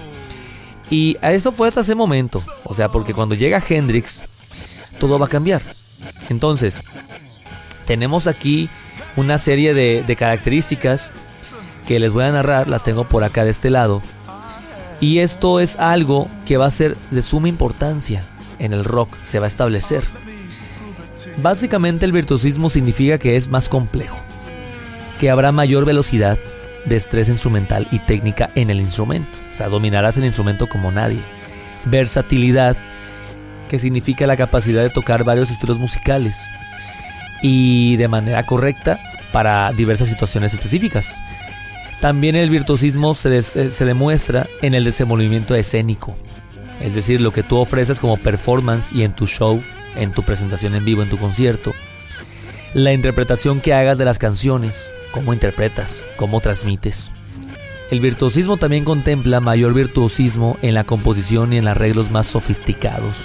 Y 0.91 1.17
a 1.23 1.33
eso 1.33 1.53
fue 1.53 1.69
hasta 1.69 1.81
ese 1.81 1.95
momento. 1.95 2.43
O 2.65 2.75
sea, 2.75 2.91
porque 2.91 3.15
cuando 3.15 3.35
llega 3.35 3.62
Hendrix, 3.67 4.23
todo 4.99 5.19
va 5.19 5.27
a 5.27 5.31
cambiar. 5.31 5.62
Entonces, 6.29 6.81
tenemos 7.87 8.27
aquí 8.27 8.68
una 9.16 9.38
serie 9.38 9.75
de, 9.75 10.05
de 10.07 10.16
características 10.16 11.11
que 11.87 12.01
les 12.01 12.12
voy 12.12 12.25
a 12.25 12.33
narrar, 12.33 12.68
las 12.68 12.83
tengo 12.83 13.09
por 13.09 13.25
acá 13.25 13.45
de 13.45 13.51
este 13.51 13.71
lado. 13.71 14.03
Y 15.01 15.18
esto 15.18 15.59
es 15.59 15.77
algo 15.79 16.29
que 16.47 16.57
va 16.57 16.66
a 16.66 16.71
ser 16.71 16.97
de 17.11 17.23
suma 17.23 17.49
importancia 17.49 18.25
en 18.62 18.73
el 18.73 18.85
rock 18.85 19.16
se 19.23 19.38
va 19.38 19.47
a 19.47 19.49
establecer. 19.49 20.03
Básicamente 21.38 22.07
el 22.07 22.12
virtuosismo 22.12 22.71
significa 22.71 23.18
que 23.18 23.37
es 23.37 23.49
más 23.49 23.68
complejo, 23.68 24.18
que 25.18 25.31
habrá 25.31 25.51
mayor 25.51 25.85
velocidad, 25.85 26.38
destreza 26.85 27.33
instrumental 27.33 27.88
y 27.90 27.99
técnica 27.99 28.51
en 28.55 28.71
el 28.71 28.81
instrumento, 28.81 29.38
o 29.51 29.55
sea, 29.55 29.68
dominarás 29.68 30.16
el 30.16 30.25
instrumento 30.25 30.68
como 30.68 30.92
nadie. 30.92 31.21
Versatilidad, 31.87 32.77
que 33.68 33.79
significa 33.79 34.27
la 34.27 34.37
capacidad 34.37 34.83
de 34.83 34.90
tocar 34.90 35.25
varios 35.25 35.51
estilos 35.51 35.79
musicales 35.79 36.37
y 37.42 37.96
de 37.96 38.09
manera 38.09 38.46
correcta 38.46 38.98
para 39.33 39.72
diversas 39.72 40.09
situaciones 40.09 40.55
específicas. 40.55 41.18
También 42.00 42.37
el 42.37 42.50
virtuosismo 42.50 43.14
se, 43.14 43.42
se 43.42 43.85
demuestra 43.85 44.46
en 44.62 44.74
el 44.74 44.85
desenvolvimiento 44.85 45.55
escénico, 45.55 46.16
es 46.81 46.94
decir, 46.94 47.20
lo 47.20 47.33
que 47.33 47.42
tú 47.42 47.59
ofreces 47.59 47.98
como 47.98 48.16
performance 48.16 48.92
y 48.92 49.05
en 49.05 49.12
tu 49.12 49.26
show, 49.26 49.62
en 49.96 50.12
tu 50.12 50.22
presentación 50.22 50.74
en 50.74 50.85
vivo, 50.85 51.02
en 51.02 51.11
tu 51.11 51.18
concierto. 51.18 51.72
La 52.74 52.92
interpretación 52.92 53.61
que 53.61 53.74
hagas 53.74 53.98
de 53.98 54.05
las 54.05 54.18
canciones, 54.18 54.88
cómo 55.12 55.33
interpretas, 55.33 56.02
cómo 56.16 56.40
transmites. 56.40 57.11
El 57.90 58.00
virtuosismo 58.00 58.57
también 58.57 58.85
contempla 58.85 59.40
mayor 59.40 59.74
virtuosismo 59.74 60.57
en 60.62 60.74
la 60.74 60.85
composición 60.85 61.52
y 61.52 61.59
en 61.59 61.68
arreglos 61.68 62.11
más 62.11 62.26
sofisticados. 62.26 63.18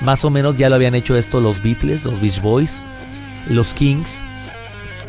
Más 0.00 0.24
o 0.24 0.30
menos 0.30 0.56
ya 0.56 0.70
lo 0.70 0.76
habían 0.76 0.94
hecho 0.94 1.16
esto 1.16 1.40
los 1.40 1.62
Beatles, 1.62 2.04
los 2.04 2.20
Beach 2.20 2.40
Boys, 2.40 2.86
los 3.48 3.74
Kings, 3.74 4.20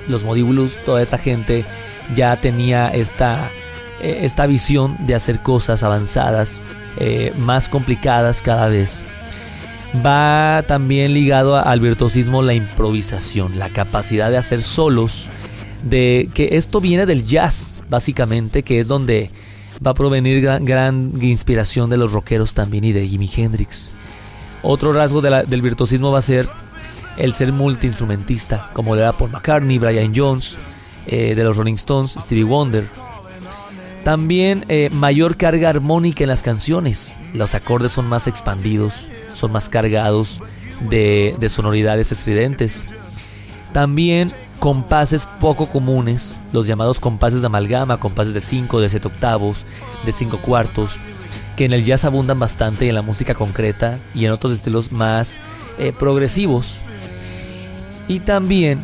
los 0.08 0.24
Modibulus, 0.24 0.76
toda 0.86 1.02
esta 1.02 1.18
gente 1.18 1.66
ya 2.16 2.36
tenía 2.38 2.90
esta, 2.90 3.52
eh, 4.02 4.22
esta 4.24 4.48
visión 4.48 4.98
de 5.06 5.16
hacer 5.16 5.42
cosas 5.42 5.84
avanzadas 5.84 6.58
eh, 6.98 7.34
más 7.38 7.70
complicadas 7.70 8.42
cada 8.42 8.68
vez. 8.68 9.04
Va 10.06 10.64
también 10.68 11.14
ligado 11.14 11.58
al 11.58 11.80
virtuosismo 11.80 12.42
la 12.42 12.54
improvisación, 12.54 13.58
la 13.58 13.70
capacidad 13.70 14.30
de 14.30 14.38
hacer 14.38 14.62
solos, 14.62 15.30
de 15.84 16.30
que 16.34 16.58
esto 16.58 16.82
viene 16.82 17.06
del 17.06 17.26
jazz, 17.26 17.82
básicamente, 17.90 18.64
que 18.64 18.80
es 18.80 18.88
donde 18.88 19.32
va 19.86 19.92
a 19.92 19.96
provenir 19.96 20.42
gran, 20.62 21.14
inspiración 21.22 21.90
de 21.90 21.98
los 21.98 22.12
rockeros 22.12 22.54
también 22.54 22.84
y 22.84 22.92
de 22.92 23.08
Jimi 23.08 23.30
Hendrix. 23.36 23.92
Otro 24.62 24.92
rasgo 24.92 25.22
del 25.22 25.62
virtuosismo 25.62 26.12
va 26.12 26.20
a 26.20 26.24
ser 26.24 26.50
el 27.20 27.34
ser 27.34 27.54
multiinstrumentista, 27.54 28.72
como 28.74 28.96
le 28.96 29.02
da 29.02 29.14
Paul 29.14 29.32
McCartney, 29.32 29.78
Brian 29.78 30.14
Jones, 30.16 30.58
eh, 31.06 31.36
de 31.36 31.44
los 31.44 31.58
Rolling 31.58 31.76
Stones, 31.76 32.18
Stevie 32.20 32.46
Wonder, 32.46 32.86
también 34.04 34.66
eh, 34.70 34.90
mayor 34.92 35.36
carga 35.36 35.70
armónica 35.70 36.24
en 36.24 36.30
las 36.30 36.42
canciones. 36.42 37.16
Los 37.34 37.54
acordes 37.54 37.92
son 37.92 38.08
más 38.08 38.26
expandidos, 38.26 39.08
son 39.36 39.52
más 39.52 39.70
cargados 39.70 40.42
de, 40.90 41.36
sonoridades 41.50 42.12
estridentes. 42.12 42.84
También 43.74 44.32
compases 44.60 45.28
poco 45.40 45.68
comunes, 45.68 46.34
los 46.54 46.68
llamados 46.68 47.00
compases 47.00 47.42
de 47.42 47.48
amalgama, 47.48 48.00
compases 48.00 48.34
de 48.34 48.42
5, 48.42 48.80
de 48.80 48.90
7 48.90 49.08
octavos, 49.10 49.66
de 50.06 50.12
5 50.12 50.40
cuartos, 50.40 50.98
que 51.56 51.66
en 51.66 51.74
el 51.74 51.84
jazz 51.84 52.06
abundan 52.06 52.40
bastante 52.40 52.86
y 52.86 52.90
en 52.90 52.96
la 52.96 53.02
música 53.02 53.36
concreta 53.36 54.00
y 54.16 54.26
en 54.26 54.32
otros 54.32 54.54
estilos 54.54 54.92
más 54.92 55.38
eh, 55.78 55.94
progresivos. 55.98 56.82
Y 58.10 58.20
también 58.22 58.80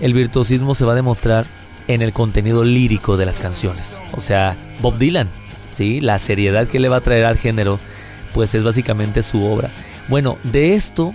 el 0.00 0.14
virtuosismo 0.14 0.74
se 0.74 0.86
va 0.86 0.92
a 0.92 0.96
demostrar 0.96 1.46
en 1.88 2.00
el 2.00 2.12
contenido 2.14 2.64
lírico 2.64 3.18
de 3.18 3.26
las 3.26 3.38
canciones. 3.38 4.02
O 4.12 4.20
sea, 4.20 4.56
Bob 4.80 4.96
Dylan, 4.98 5.28
¿sí? 5.72 6.00
la 6.00 6.18
seriedad 6.18 6.66
que 6.66 6.80
le 6.80 6.88
va 6.88 6.96
a 6.96 7.00
traer 7.02 7.26
al 7.26 7.36
género, 7.36 7.78
pues 8.32 8.54
es 8.54 8.64
básicamente 8.64 9.22
su 9.22 9.44
obra. 9.44 9.70
Bueno, 10.08 10.38
de 10.42 10.74
esto 10.74 11.12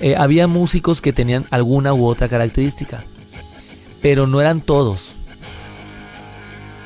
eh, 0.00 0.16
había 0.16 0.46
músicos 0.46 1.02
que 1.02 1.12
tenían 1.12 1.44
alguna 1.50 1.92
u 1.92 2.06
otra 2.06 2.26
característica, 2.26 3.04
pero 4.00 4.26
no 4.26 4.40
eran 4.40 4.62
todos. 4.62 5.12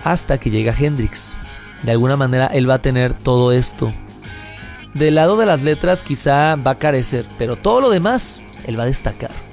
Hasta 0.02 0.38
que 0.38 0.50
llega 0.50 0.74
Hendrix. 0.76 1.33
De 1.85 1.92
alguna 1.92 2.16
manera 2.16 2.46
él 2.48 2.68
va 2.68 2.74
a 2.74 2.83
tener 2.83 3.12
todo 3.14 3.52
esto. 3.52 3.92
Del 4.94 5.14
lado 5.14 5.37
de 5.37 5.46
las 5.46 5.62
letras 5.62 6.02
quizá 6.02 6.56
va 6.56 6.72
a 6.72 6.78
carecer, 6.78 7.24
pero 7.38 7.54
todo 7.54 7.80
lo 7.80 7.90
demás 7.90 8.40
él 8.66 8.76
va 8.76 8.83
a 8.83 8.87
destacar. 8.87 9.49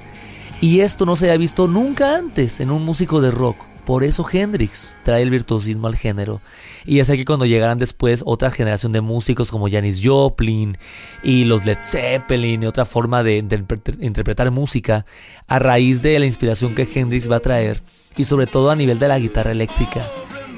Y 0.60 0.80
esto 0.80 1.06
no 1.06 1.14
se 1.14 1.26
había 1.26 1.38
visto 1.38 1.68
nunca 1.68 2.16
antes 2.16 2.58
en 2.58 2.70
un 2.70 2.84
músico 2.84 3.20
de 3.20 3.30
rock. 3.30 3.56
Por 3.84 4.04
eso 4.04 4.26
Hendrix 4.30 4.94
trae 5.04 5.22
el 5.22 5.30
virtuosismo 5.30 5.86
al 5.86 5.96
género. 5.96 6.42
Y 6.84 6.98
es 6.98 7.08
aquí 7.10 7.24
cuando 7.24 7.46
llegarán 7.46 7.78
después 7.78 8.22
otra 8.26 8.50
generación 8.50 8.92
de 8.92 9.00
músicos 9.00 9.50
como 9.50 9.70
Janis 9.70 10.00
Joplin 10.04 10.76
y 11.22 11.44
los 11.44 11.64
Led 11.64 11.78
Zeppelin 11.82 12.62
y 12.62 12.66
otra 12.66 12.84
forma 12.84 13.22
de, 13.22 13.38
interpretar 13.38 14.50
música 14.50 15.06
a 15.46 15.58
raíz 15.58 16.02
de 16.02 16.18
la 16.18 16.26
inspiración 16.26 16.74
que 16.74 16.88
Hendrix 16.92 17.30
va 17.30 17.36
a 17.36 17.40
traer 17.40 17.80
y 18.16 18.24
sobre 18.24 18.46
todo 18.46 18.70
a 18.70 18.76
nivel 18.76 18.98
de 18.98 19.08
la 19.08 19.18
guitarra 19.18 19.52
eléctrica 19.52 20.04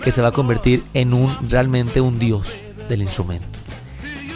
que 0.02 0.10
se 0.10 0.22
va 0.22 0.28
a 0.28 0.32
convertir 0.32 0.82
en 0.94 1.12
un 1.12 1.36
realmente 1.48 2.00
un 2.00 2.18
dios 2.18 2.48
del 2.88 3.02
instrumento. 3.02 3.60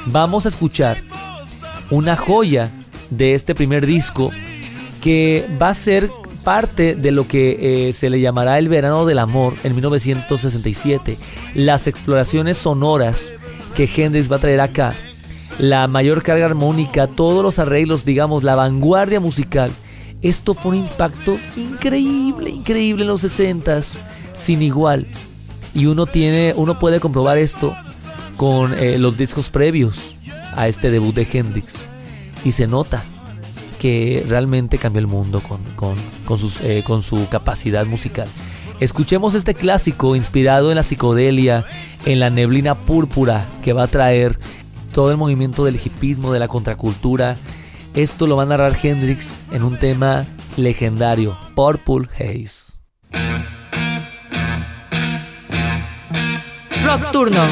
Vamos 0.07 0.45
a 0.45 0.51
escuchar 0.51 0.99
una 1.91 2.17
joya 2.17 2.71
de 3.11 3.35
este 3.35 3.55
primer 3.55 3.87
disco 3.87 4.31
que 5.05 5.47
va 5.61 5.69
a 5.69 5.75
ser 5.75 6.11
parte 6.45 6.95
de 6.95 7.11
lo 7.11 7.29
que 7.29 7.89
eh, 7.89 7.93
se 7.93 8.09
le 8.09 8.23
llamará 8.23 8.59
el 8.59 8.71
verano 8.71 9.05
del 9.05 9.19
amor 9.19 9.53
en 9.63 9.75
1967. 9.75 11.19
Las 11.55 11.87
exploraciones 11.87 12.57
sonoras 12.57 13.27
que 13.75 13.85
Hendrix 13.85 14.33
va 14.33 14.37
a 14.37 14.39
traer 14.39 14.63
acá, 14.63 14.95
la 15.59 15.87
mayor 15.89 16.23
carga 16.23 16.47
armónica, 16.47 17.07
todos 17.07 17.43
los 17.43 17.59
arreglos, 17.59 18.07
digamos, 18.07 18.45
la 18.45 18.55
vanguardia 18.55 19.21
musical. 19.21 19.73
Esto 20.23 20.55
fue 20.55 20.73
un 20.73 20.85
impacto 20.85 21.37
increíble, 21.55 22.49
increíble 22.49 23.03
en 23.03 23.09
los 23.09 23.21
60 23.21 23.83
sin 24.33 24.63
igual. 24.63 25.07
Y 25.75 25.85
uno 25.85 26.07
tiene, 26.07 26.55
uno 26.57 26.79
puede 26.79 26.99
comprobar 26.99 27.37
esto 27.37 27.77
con 28.39 28.73
eh, 28.73 28.97
los 28.97 29.19
discos 29.19 29.51
previos 29.51 30.17
a 30.57 30.67
este 30.67 30.91
debut 30.91 31.15
de 31.15 31.29
Hendrix. 31.31 31.75
Y 32.43 32.53
se 32.53 32.67
nota 32.67 33.05
que 33.85 34.25
realmente 34.27 34.79
cambió 34.79 35.01
el 35.01 35.07
mundo 35.07 35.43
con, 35.43 35.61
eh, 36.63 36.83
con, 36.87 37.03
su 37.03 37.29
capacidad 37.29 37.85
musical. 37.85 38.27
Escuchemos 38.81 39.35
este 39.35 39.53
clásico 39.53 40.17
inspirado 40.17 40.71
en 40.71 40.77
la 40.77 40.83
psicodelia, 40.83 41.67
en 42.07 42.19
la 42.19 42.31
neblina 42.31 42.77
púrpura 42.77 43.47
que 43.63 43.75
va 43.75 43.83
a 43.83 43.89
traer 43.89 44.39
todo 44.95 45.11
el 45.11 45.19
movimiento 45.19 45.67
del 45.67 45.77
hipismo, 45.77 46.33
de 46.33 46.39
la 46.39 46.49
contracultura. 46.49 47.37
Esto 47.93 48.27
lo 48.27 48.39
va 48.39 48.45
a 48.45 48.47
narrar 48.47 48.75
Hendrix 48.83 49.37
en 49.53 49.63
un 49.63 49.79
tema 49.79 50.25
legendario, 50.57 51.37
Purple 51.55 52.09
Haze. 52.19 52.79
Rock 56.83 57.11
Turno. 57.11 57.43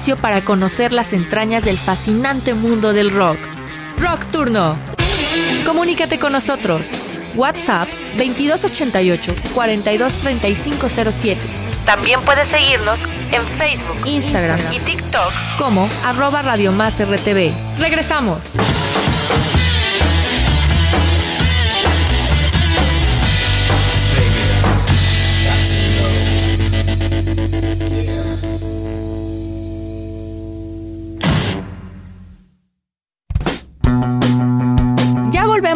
Espacio 0.00 0.16
para 0.16 0.42
conocer 0.42 0.94
las 0.94 1.12
entrañas 1.12 1.64
del 1.64 1.76
fascinante 1.76 2.54
mundo 2.54 2.94
del 2.94 3.10
rock. 3.10 3.36
Rock 3.98 4.24
Turno. 4.30 4.74
Comunícate 5.66 6.18
con 6.18 6.32
nosotros 6.32 6.90
WhatsApp 7.34 7.86
2288 8.16 9.34
423507. 9.54 11.38
También 11.84 12.18
puedes 12.22 12.48
seguirnos 12.48 12.98
en 13.30 13.42
Facebook, 13.58 14.06
Instagram 14.06 14.58
y 14.72 14.78
TikTok 14.78 15.32
como 15.58 15.86
arroba 16.02 16.40
Radio 16.40 16.72
Más 16.72 16.98
RTV. 16.98 17.52
Regresamos. 17.78 18.54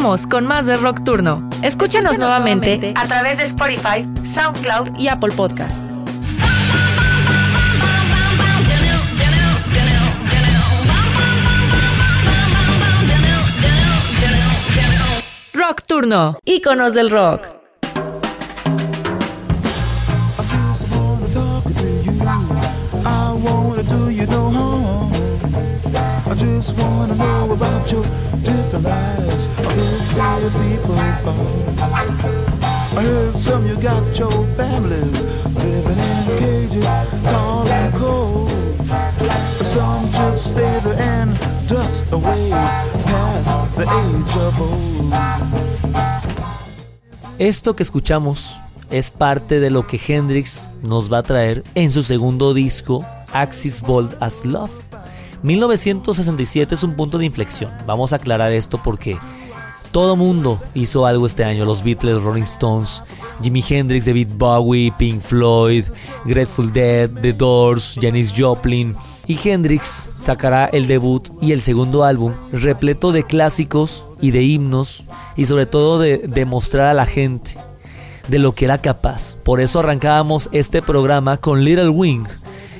Con 0.04 0.46
más 0.46 0.66
de 0.66 0.76
Rock 0.76 1.02
Turno. 1.02 1.48
Escúchanos 1.62 2.18
nuevamente 2.18 2.92
a 2.94 3.06
través 3.06 3.38
de 3.38 3.44
Spotify, 3.44 4.06
SoundCloud 4.34 4.98
y 4.98 5.08
Apple 5.08 5.32
Podcast. 5.34 5.82
Rock 15.54 15.82
Turno, 15.86 16.36
íconos 16.44 16.92
del 16.92 17.10
rock. 17.10 17.63
Esto 47.38 47.74
que 47.74 47.82
escuchamos 47.82 48.56
es 48.90 49.10
parte 49.10 49.58
de 49.58 49.70
lo 49.70 49.86
que 49.86 50.00
Hendrix 50.06 50.68
nos 50.82 51.12
va 51.12 51.18
a 51.18 51.22
traer 51.24 51.64
en 51.74 51.90
su 51.90 52.04
segundo 52.04 52.54
disco, 52.54 53.04
Axis 53.32 53.82
Bold 53.82 54.16
as 54.20 54.44
Love. 54.44 54.70
1967 55.42 56.74
es 56.74 56.82
un 56.84 56.94
punto 56.94 57.18
de 57.18 57.26
inflexión. 57.26 57.72
Vamos 57.86 58.12
a 58.12 58.16
aclarar 58.16 58.52
esto 58.52 58.80
porque 58.82 59.18
todo 59.94 60.16
mundo 60.16 60.60
hizo 60.74 61.06
algo 61.06 61.24
este 61.24 61.44
año. 61.44 61.64
Los 61.64 61.84
Beatles, 61.84 62.24
Rolling 62.24 62.42
Stones, 62.42 63.04
Jimi 63.40 63.64
Hendrix, 63.66 64.04
David 64.06 64.26
Bowie, 64.36 64.92
Pink 64.98 65.20
Floyd, 65.20 65.84
Grateful 66.24 66.72
Dead, 66.72 67.08
The 67.08 67.32
Doors, 67.32 67.96
Janis 68.02 68.34
Joplin. 68.36 68.96
Y 69.28 69.38
Hendrix 69.48 70.12
sacará 70.18 70.66
el 70.66 70.88
debut 70.88 71.28
y 71.40 71.52
el 71.52 71.62
segundo 71.62 72.02
álbum 72.02 72.32
repleto 72.50 73.12
de 73.12 73.22
clásicos 73.22 74.04
y 74.20 74.32
de 74.32 74.42
himnos 74.42 75.04
y 75.36 75.44
sobre 75.44 75.64
todo 75.64 76.00
de 76.00 76.26
demostrar 76.26 76.86
a 76.88 76.94
la 76.94 77.06
gente 77.06 77.56
de 78.26 78.40
lo 78.40 78.50
que 78.50 78.64
era 78.64 78.78
capaz. 78.78 79.36
Por 79.44 79.60
eso 79.60 79.78
arrancábamos 79.78 80.48
este 80.50 80.82
programa 80.82 81.36
con 81.36 81.64
Little 81.64 81.90
Wing, 81.90 82.24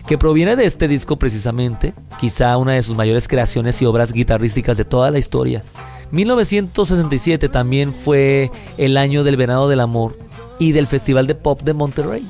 que 0.08 0.18
proviene 0.18 0.56
de 0.56 0.64
este 0.64 0.88
disco 0.88 1.16
precisamente, 1.16 1.94
quizá 2.18 2.56
una 2.56 2.72
de 2.72 2.82
sus 2.82 2.96
mayores 2.96 3.28
creaciones 3.28 3.80
y 3.80 3.86
obras 3.86 4.12
guitarrísticas 4.12 4.76
de 4.76 4.84
toda 4.84 5.12
la 5.12 5.20
historia. 5.20 5.62
1967 6.14 7.48
también 7.48 7.92
fue 7.92 8.52
el 8.78 8.96
año 8.96 9.24
del 9.24 9.36
Venado 9.36 9.68
del 9.68 9.80
Amor 9.80 10.16
y 10.60 10.70
del 10.70 10.86
Festival 10.86 11.26
de 11.26 11.34
Pop 11.34 11.62
de 11.62 11.74
Monterrey, 11.74 12.24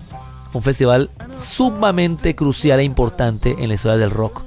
un 0.55 0.63
festival 0.63 1.11
sumamente 1.39 2.35
crucial 2.35 2.81
e 2.81 2.85
importante 2.85 3.57
en 3.59 3.69
la 3.69 3.75
historia 3.75 3.99
del 3.99 4.11
rock, 4.11 4.43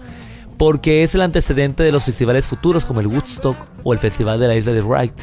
porque 0.58 1.04
es 1.04 1.14
el 1.14 1.22
antecedente 1.22 1.84
de 1.84 1.92
los 1.92 2.06
festivales 2.06 2.48
futuros 2.48 2.84
como 2.84 3.00
el 3.00 3.06
Woodstock 3.06 3.58
o 3.84 3.94
el 3.94 4.00
Festival 4.00 4.40
de 4.40 4.48
la 4.48 4.56
Isla 4.56 4.72
de 4.72 4.82
Wright, 4.82 5.20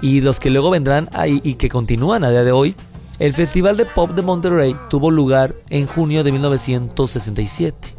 y 0.00 0.22
los 0.22 0.40
que 0.40 0.48
luego 0.48 0.70
vendrán 0.70 1.10
ahí 1.12 1.42
y 1.44 1.56
que 1.56 1.68
continúan 1.68 2.24
a 2.24 2.30
día 2.30 2.42
de 2.42 2.52
hoy. 2.52 2.74
El 3.18 3.34
Festival 3.34 3.76
de 3.76 3.84
Pop 3.84 4.12
de 4.12 4.22
Monterrey 4.22 4.74
tuvo 4.88 5.10
lugar 5.10 5.54
en 5.68 5.86
junio 5.86 6.24
de 6.24 6.32
1967 6.32 7.96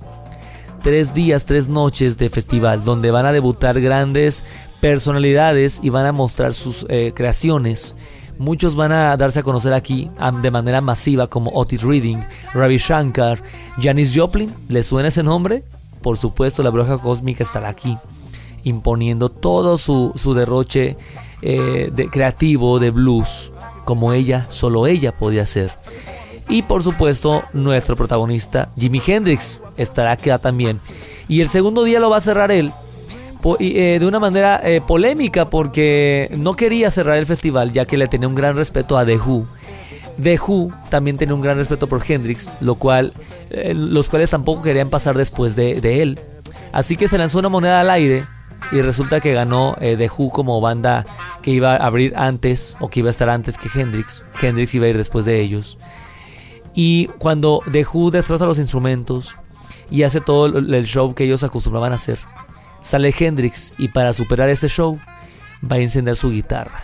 tres 0.84 1.14
días, 1.14 1.46
tres 1.46 1.68
noches 1.68 2.18
de 2.18 2.30
festival 2.30 2.84
donde 2.86 3.12
van 3.12 3.26
a 3.26 3.34
debutar 3.34 3.82
grandes 3.82 4.46
personalidades 4.80 5.80
y 5.82 5.90
van 5.90 6.06
a 6.06 6.12
mostrar 6.12 6.54
sus 6.54 6.86
eh, 6.90 7.12
creaciones. 7.16 7.96
Muchos 8.38 8.76
van 8.76 8.92
a 8.92 9.18
darse 9.18 9.40
a 9.40 9.44
conocer 9.44 9.74
aquí 9.74 10.12
de 10.42 10.52
manera 10.52 10.80
masiva 10.80 11.28
como 11.28 11.52
Otis 11.52 11.82
Reading, 11.82 12.18
Ravi 12.54 12.78
Shankar, 12.78 13.42
Janis 13.82 14.14
Joplin. 14.16 14.54
¿Le 14.70 14.84
suena 14.84 15.08
ese 15.08 15.24
nombre? 15.24 15.64
Por 16.02 16.18
supuesto, 16.18 16.62
la 16.62 16.70
bruja 16.70 17.00
cósmica 17.00 17.44
estará 17.44 17.70
aquí 17.70 17.98
imponiendo 18.64 19.30
todo 19.30 19.78
su, 19.78 20.14
derroche 20.36 20.98
eh, 21.42 21.90
de 21.94 22.10
creativo 22.10 22.80
de 22.80 22.92
blues 22.92 23.54
como 23.86 24.12
ella, 24.12 24.46
solo 24.50 24.86
ella 24.88 25.18
podía 25.18 25.44
hacer. 25.44 25.72
Y 26.50 26.62
por 26.64 26.84
supuesto, 26.84 27.44
nuestro 27.54 27.96
protagonista, 27.96 28.70
Jimi 28.78 29.02
Hendrix, 29.06 29.60
estará 29.78 30.12
aquí 30.12 30.30
también. 30.42 30.80
Y 31.28 31.42
el 31.42 31.50
segundo 31.50 31.84
día 31.84 32.00
lo 32.00 32.10
va 32.10 32.18
a 32.18 32.22
cerrar 32.22 32.52
él 32.52 32.72
de 33.44 34.06
una 34.06 34.20
manera 34.20 34.60
eh, 34.64 34.82
polémica 34.82 35.50
porque 35.50 36.30
no 36.38 36.54
quería 36.54 36.92
cerrar 36.92 37.18
el 37.18 37.26
festival 37.26 37.72
ya 37.72 37.86
que 37.86 37.98
le 37.98 38.08
tenía 38.08 38.28
un 38.28 38.36
gran 38.36 38.56
respeto 38.56 38.98
a 38.98 39.06
The 39.06 39.18
Who. 39.18 39.46
The 40.22 40.40
Who 40.40 40.72
también 40.90 41.18
tenía 41.18 41.36
un 41.36 41.42
gran 41.42 41.58
respeto 41.58 41.88
por 41.88 42.02
Hendrix, 42.06 42.52
lo 42.60 42.76
cual, 42.76 43.14
eh, 43.50 43.74
los 43.76 44.10
cuales 44.10 44.32
tampoco 44.32 44.64
querían 44.64 44.90
pasar 44.90 45.16
después 45.18 45.56
de, 45.56 46.02
él. 46.02 46.20
Así 46.72 46.98
que 46.98 47.08
se 47.08 47.18
lanzó 47.18 47.40
una 47.40 47.50
moneda 47.50 47.82
al 47.82 47.90
aire 47.90 48.26
y 48.72 48.82
resulta 48.82 49.20
que 49.20 49.34
ganó 49.34 49.76
The 49.80 50.10
Who 50.10 50.30
como 50.32 50.60
banda 50.60 51.06
que 51.42 51.52
iba 51.52 51.74
a 51.74 51.86
abrir 51.86 52.14
antes 52.18 52.76
o 52.80 52.90
que 52.90 53.02
iba 53.02 53.10
a 53.10 53.12
estar 53.12 53.30
antes 53.30 53.58
que 53.58 53.70
Hendrix. 53.74 54.24
Hendrix 54.42 54.74
iba 54.76 54.88
a 54.88 54.90
ir 54.90 54.98
después 54.98 55.26
de 55.26 55.40
ellos. 55.40 55.78
Y 56.74 57.08
cuando 57.20 57.62
The 57.72 57.86
Who 57.86 58.12
destroza 58.12 58.46
los 58.46 58.60
instrumentos 58.60 59.36
y 59.90 60.04
hace 60.04 60.20
todo 60.20 60.58
el 60.58 60.86
show 60.86 61.14
que 61.14 61.24
ellos 61.24 61.44
acostumbraban 61.44 61.92
a 61.92 61.96
hacer, 61.96 62.20
Sale 62.82 63.14
Hendrix 63.18 63.74
y 63.78 63.90
para 63.90 64.14
superar 64.14 64.50
este 64.50 64.70
show 64.70 65.00
va 65.70 65.78
a 65.78 65.80
encender 65.80 66.16
su 66.16 66.32
guitarra. 66.32 66.84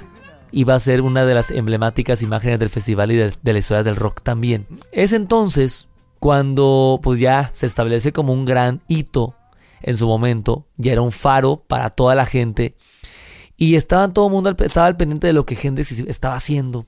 Y 0.51 0.65
va 0.65 0.75
a 0.75 0.79
ser 0.79 1.01
una 1.01 1.25
de 1.25 1.33
las 1.33 1.49
emblemáticas 1.49 2.21
imágenes 2.21 2.59
del 2.59 2.69
festival 2.69 3.11
y 3.11 3.15
de, 3.15 3.33
la 3.43 3.57
historia 3.57 3.83
del 3.83 3.95
rock 3.95 4.21
también. 4.21 4.67
Es 4.91 5.13
entonces 5.13 5.87
cuando 6.19 6.99
pues 7.01 7.19
ya 7.19 7.51
se 7.55 7.65
establece 7.65 8.13
como 8.13 8.33
un 8.33 8.45
gran 8.45 8.81
hito 8.87 9.35
en 9.81 9.97
su 9.97 10.07
momento. 10.07 10.67
Ya 10.77 10.91
era 10.91 11.01
un 11.01 11.11
faro 11.11 11.63
para 11.67 11.89
toda 11.89 12.13
la 12.13 12.25
gente. 12.25 12.75
Y 13.57 13.75
estaba 13.75 14.07
todo 14.09 14.27
el 14.27 14.33
mundo 14.33 14.55
estaba 14.59 14.87
al 14.87 14.97
pendiente 14.97 15.27
de 15.27 15.33
lo 15.33 15.45
que 15.45 15.57
Hendrix 15.61 15.91
estaba 15.91 16.35
haciendo. 16.35 16.85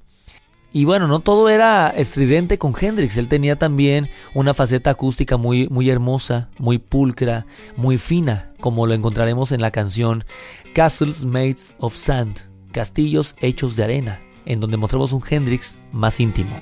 Y 0.75 0.83
bueno, 0.83 1.07
no 1.07 1.21
todo 1.21 1.47
era 1.47 1.87
estridente 1.87 2.57
con 2.57 2.75
Hendrix, 2.77 3.15
él 3.15 3.29
tenía 3.29 3.57
también 3.57 4.09
una 4.33 4.53
faceta 4.53 4.89
acústica 4.89 5.37
muy, 5.37 5.69
muy 5.69 5.89
hermosa, 5.89 6.49
muy 6.57 6.79
pulcra, 6.79 7.45
muy 7.77 7.97
fina, 7.97 8.51
como 8.59 8.85
lo 8.85 8.93
encontraremos 8.93 9.53
en 9.53 9.61
la 9.61 9.71
canción 9.71 10.25
Castles 10.73 11.23
Made 11.23 11.55
of 11.79 11.95
Sand, 11.95 12.49
Castillos 12.73 13.37
hechos 13.39 13.77
de 13.77 13.85
arena, 13.85 14.19
en 14.45 14.59
donde 14.59 14.75
mostramos 14.75 15.13
un 15.13 15.23
Hendrix 15.25 15.77
más 15.93 16.19
íntimo. 16.19 16.59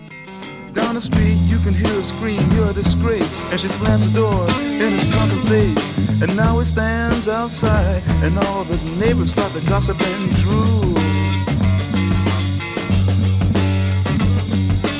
Down 0.75 0.93
the 0.93 1.01
street 1.01 1.39
you 1.49 1.57
can 1.63 1.73
hear 1.73 1.91
her 1.95 2.03
scream, 2.03 2.39
you're 2.55 2.69
a 2.69 2.73
disgrace. 2.73 3.41
And 3.49 3.59
she 3.59 3.67
slams 3.67 4.05
the 4.11 4.19
door 4.19 4.47
in 4.79 4.93
his 4.93 5.09
drunken 5.09 5.41
face. 5.47 5.89
And 6.21 6.35
now 6.35 6.59
he 6.59 6.65
stands 6.65 7.27
outside 7.27 8.03
And 8.21 8.37
all 8.37 8.63
the 8.63 8.77
neighbors 8.99 9.31
start 9.31 9.53
to 9.53 9.61
gossip 9.67 9.99
and 10.01 10.31
drool 10.35 11.02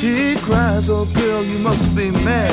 He 0.04 0.36
cries, 0.36 0.90
oh 0.90 1.06
girl, 1.06 1.46
you 1.46 1.58
must 1.60 1.96
be 1.96 2.12
mad. 2.12 2.52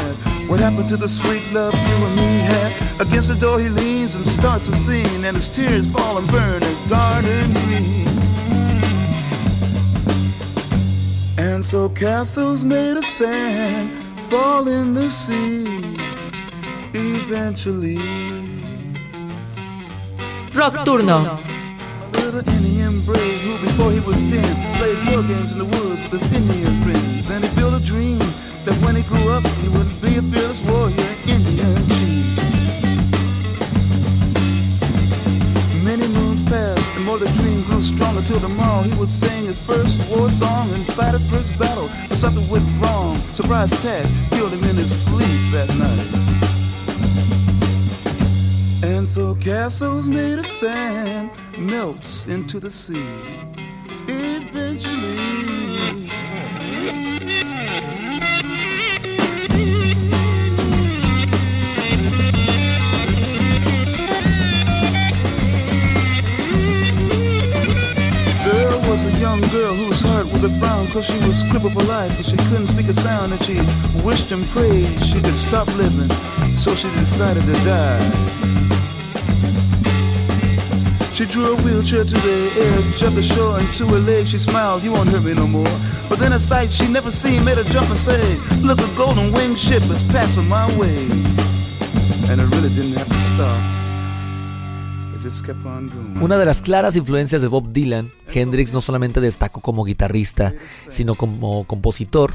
What 0.48 0.60
happened 0.60 0.88
to 0.88 0.96
the 0.96 1.08
sweet 1.08 1.42
love 1.52 1.74
you 1.74 1.96
and 2.06 2.14
me 2.14 2.38
had? 2.38 3.00
Against 3.00 3.26
the 3.26 3.34
door 3.34 3.58
he 3.58 3.68
leans 3.68 4.14
and 4.14 4.24
starts 4.24 4.68
a 4.68 4.72
scene, 4.72 5.24
and 5.24 5.34
his 5.36 5.48
tears 5.48 5.88
fall 5.88 6.18
and 6.18 6.28
burn 6.30 6.62
a 6.62 6.88
garden 6.88 7.52
green. 7.64 8.06
And 11.38 11.64
so 11.64 11.88
castles 11.88 12.64
made 12.64 12.96
of 12.96 13.04
sand 13.04 13.90
fall 14.30 14.68
in 14.68 14.94
the 14.94 15.10
sea 15.10 15.66
eventually. 16.94 17.98
Rock 20.54 20.86
Turno. 20.86 21.59
Little 22.32 22.54
Indian 22.54 23.00
brave 23.00 23.40
who 23.40 23.58
before 23.58 23.90
he 23.90 24.00
was 24.00 24.22
ten 24.22 24.44
played 24.76 24.98
war 25.08 25.22
games 25.22 25.52
in 25.52 25.58
the 25.58 25.64
woods 25.64 26.00
with 26.02 26.12
his 26.12 26.32
Indian 26.32 26.80
friends. 26.82 27.28
And 27.30 27.44
he 27.44 27.54
built 27.56 27.74
a 27.74 27.84
dream 27.84 28.18
that 28.64 28.76
when 28.84 28.94
he 28.94 29.02
grew 29.02 29.30
up 29.30 29.44
he 29.62 29.68
would 29.68 29.88
be 30.00 30.16
a 30.16 30.22
fearless 30.22 30.62
warrior, 30.62 31.10
Indian 31.26 31.76
chief. 31.96 32.26
Many 35.82 36.06
moons 36.08 36.42
passed 36.42 36.94
and 36.94 37.04
more 37.04 37.18
the 37.18 37.30
dream 37.40 37.62
grew 37.64 37.82
stronger 37.82 38.22
till 38.22 38.40
tomorrow 38.40 38.82
he 38.82 38.94
would 38.94 39.08
sing 39.08 39.46
his 39.46 39.58
first 39.58 39.98
war 40.10 40.28
song 40.30 40.70
and 40.72 40.86
fight 40.92 41.14
his 41.14 41.26
first 41.26 41.58
battle. 41.58 41.88
But 42.08 42.18
something 42.18 42.48
went 42.48 42.66
wrong. 42.80 43.18
Surprise 43.32 43.72
attack 43.72 44.06
killed 44.30 44.52
him 44.52 44.62
in 44.64 44.76
his 44.76 45.04
sleep 45.04 45.40
that 45.52 45.68
night. 45.76 46.49
So 49.06 49.34
castles 49.34 50.08
made 50.08 50.38
of 50.38 50.46
sand 50.46 51.30
melts 51.58 52.26
into 52.26 52.60
the 52.60 52.70
sea. 52.70 53.02
Eventually. 54.06 55.16
There 68.44 68.78
was 68.88 69.04
a 69.06 69.18
young 69.18 69.40
girl 69.48 69.74
whose 69.74 70.02
heart 70.02 70.26
was 70.26 70.44
a 70.44 70.50
frown 70.60 70.86
cause 70.88 71.06
she 71.06 71.18
was 71.26 71.42
crippled 71.50 71.72
for 71.72 71.82
life 71.84 72.14
and 72.16 72.24
she 72.24 72.36
couldn't 72.48 72.68
speak 72.68 72.88
a 72.88 72.94
sound 72.94 73.32
and 73.32 73.42
she 73.42 73.56
wished 74.04 74.30
and 74.30 74.44
prayed 74.48 74.86
she 75.02 75.20
could 75.20 75.38
stop 75.38 75.66
living 75.76 76.10
so 76.54 76.76
she 76.76 76.88
decided 76.90 77.44
to 77.46 77.54
die 77.64 78.59
she 81.20 81.26
drew 81.26 81.52
a 81.52 81.56
wheelchair 81.62 82.02
to 82.02 82.14
the 82.14 82.50
edge 82.56 83.02
of 83.02 83.14
the 83.14 83.22
shore 83.22 83.58
and 83.58 83.74
to 83.74 83.86
her 83.88 83.98
legs 83.98 84.30
she 84.30 84.38
smiled 84.38 84.82
you 84.82 84.90
won't 84.90 85.06
hurt 85.10 85.22
me 85.22 85.34
no 85.34 85.46
more. 85.46 85.78
But 86.08 86.18
then 86.18 86.32
a 86.32 86.40
sight 86.40 86.72
she 86.72 86.88
never 86.88 87.10
seen 87.10 87.44
made 87.44 87.58
her 87.58 87.64
jump 87.64 87.90
and 87.90 87.98
say 87.98 88.36
look 88.62 88.80
a 88.80 88.88
golden 88.96 89.30
winged 89.30 89.58
ship 89.58 89.82
is 89.90 90.02
passing 90.04 90.48
my 90.48 90.66
way. 90.78 90.96
And 92.30 92.40
it 92.40 92.48
really 92.54 92.70
didn't 92.70 92.96
have 92.96 93.08
to 93.08 93.18
stop. 93.18 93.60
Una 96.22 96.38
de 96.38 96.46
las 96.46 96.62
claras 96.62 96.96
influencias 96.96 97.42
de 97.42 97.48
Bob 97.48 97.70
Dylan, 97.74 98.10
Hendrix 98.32 98.72
no 98.72 98.80
solamente 98.80 99.20
destacó 99.20 99.60
como 99.60 99.84
guitarrista, 99.84 100.54
sino 100.88 101.16
como 101.16 101.64
compositor, 101.64 102.32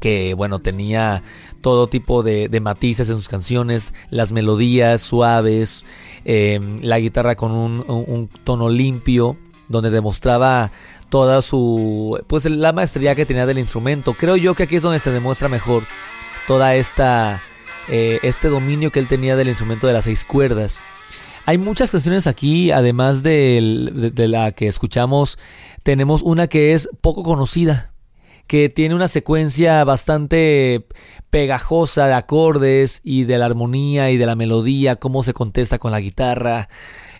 que 0.00 0.34
bueno, 0.34 0.58
tenía 0.58 1.22
todo 1.60 1.88
tipo 1.88 2.22
de, 2.22 2.48
matices 2.60 3.08
en 3.08 3.16
sus 3.16 3.28
canciones, 3.28 3.94
las 4.10 4.32
melodías 4.32 5.02
suaves, 5.02 5.84
em, 6.24 6.80
la 6.82 6.98
guitarra 6.98 7.36
con 7.36 7.52
un, 7.52 8.30
tono 8.44 8.68
limpio, 8.68 9.36
donde 9.68 9.90
demostraba 9.90 10.72
toda 11.10 11.42
su, 11.42 12.20
pues 12.26 12.44
la 12.46 12.72
maestría 12.72 13.14
que 13.14 13.26
tenía 13.26 13.46
del 13.46 13.58
instrumento. 13.58 14.14
Creo 14.14 14.36
yo 14.36 14.54
que 14.54 14.64
aquí 14.64 14.76
es 14.76 14.82
donde 14.82 14.98
se 14.98 15.12
demuestra 15.12 15.48
mejor 15.48 15.84
toda 16.48 16.74
esta, 16.74 17.42
eh, 17.88 18.18
este 18.22 18.48
dominio 18.48 18.90
que 18.90 18.98
él 18.98 19.06
tenía 19.06 19.36
del 19.36 19.48
instrumento 19.48 19.86
de 19.86 19.92
las 19.92 20.04
seis 20.04 20.24
cuerdas. 20.24 20.82
Hay 21.46 21.58
muchas 21.58 21.90
canciones 21.90 22.26
aquí, 22.26 22.70
además 22.70 23.22
de, 23.22 24.12
la 24.16 24.52
que 24.52 24.68
escuchamos, 24.68 25.38
tenemos 25.82 26.22
una 26.22 26.46
que 26.46 26.74
es 26.74 26.88
poco 27.00 27.22
conocida, 27.22 27.89
que 28.50 28.68
tiene 28.68 28.96
una 28.96 29.06
secuencia 29.06 29.84
bastante 29.84 30.84
pegajosa 31.30 32.08
de 32.08 32.14
acordes 32.14 33.00
y 33.04 33.22
de 33.22 33.38
la 33.38 33.46
armonía 33.46 34.10
y 34.10 34.16
de 34.16 34.26
la 34.26 34.34
melodía, 34.34 34.96
cómo 34.96 35.22
se 35.22 35.32
contesta 35.32 35.78
con 35.78 35.92
la 35.92 36.00
guitarra, 36.00 36.68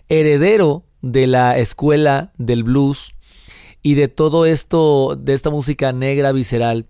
heredero 0.09 0.83
de 1.01 1.27
la 1.27 1.57
escuela 1.57 2.33
del 2.37 2.65
blues 2.65 3.13
y 3.81 3.93
de 3.93 4.09
todo 4.09 4.45
esto, 4.45 5.15
de 5.17 5.31
esta 5.31 5.49
música 5.49 5.93
negra 5.93 6.33
visceral, 6.33 6.87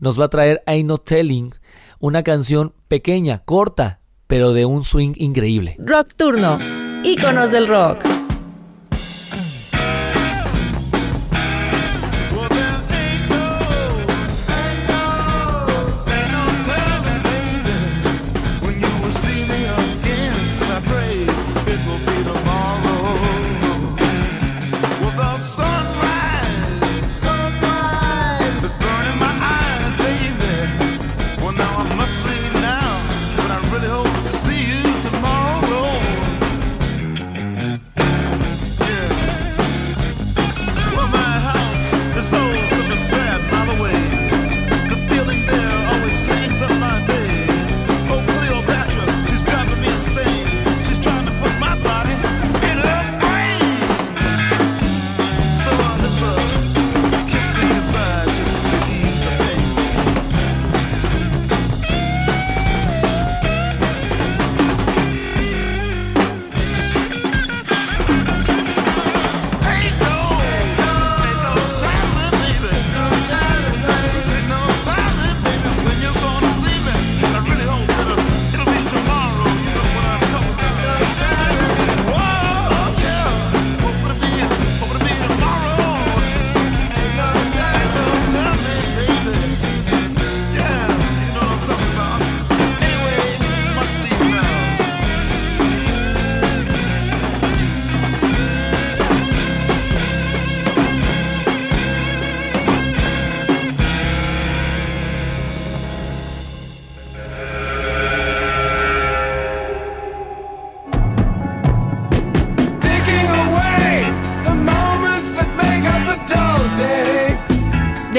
nos 0.00 0.18
va 0.18 0.24
a 0.24 0.28
traer 0.28 0.64
Ain't 0.66 0.88
No 0.88 0.98
Telling, 0.98 1.54
una 2.00 2.24
canción 2.24 2.74
pequeña, 2.88 3.44
corta, 3.44 4.00
pero 4.26 4.52
de 4.54 4.64
un 4.64 4.82
swing 4.82 5.12
increíble. 5.18 5.76
Rock 5.78 6.14
Turno, 6.16 6.58
íconos 7.04 7.52
del 7.52 7.68
rock. 7.68 8.23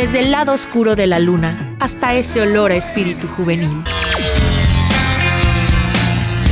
Desde 0.06 0.20
el 0.20 0.30
lado 0.30 0.53
oscuro 0.53 0.95
de 0.95 1.08
la 1.08 1.18
luna 1.18 1.76
hasta 1.80 2.14
ese 2.14 2.39
olor 2.39 2.72
a 2.72 2.76
espíritu 2.76 3.28
juvenil. 3.28 3.76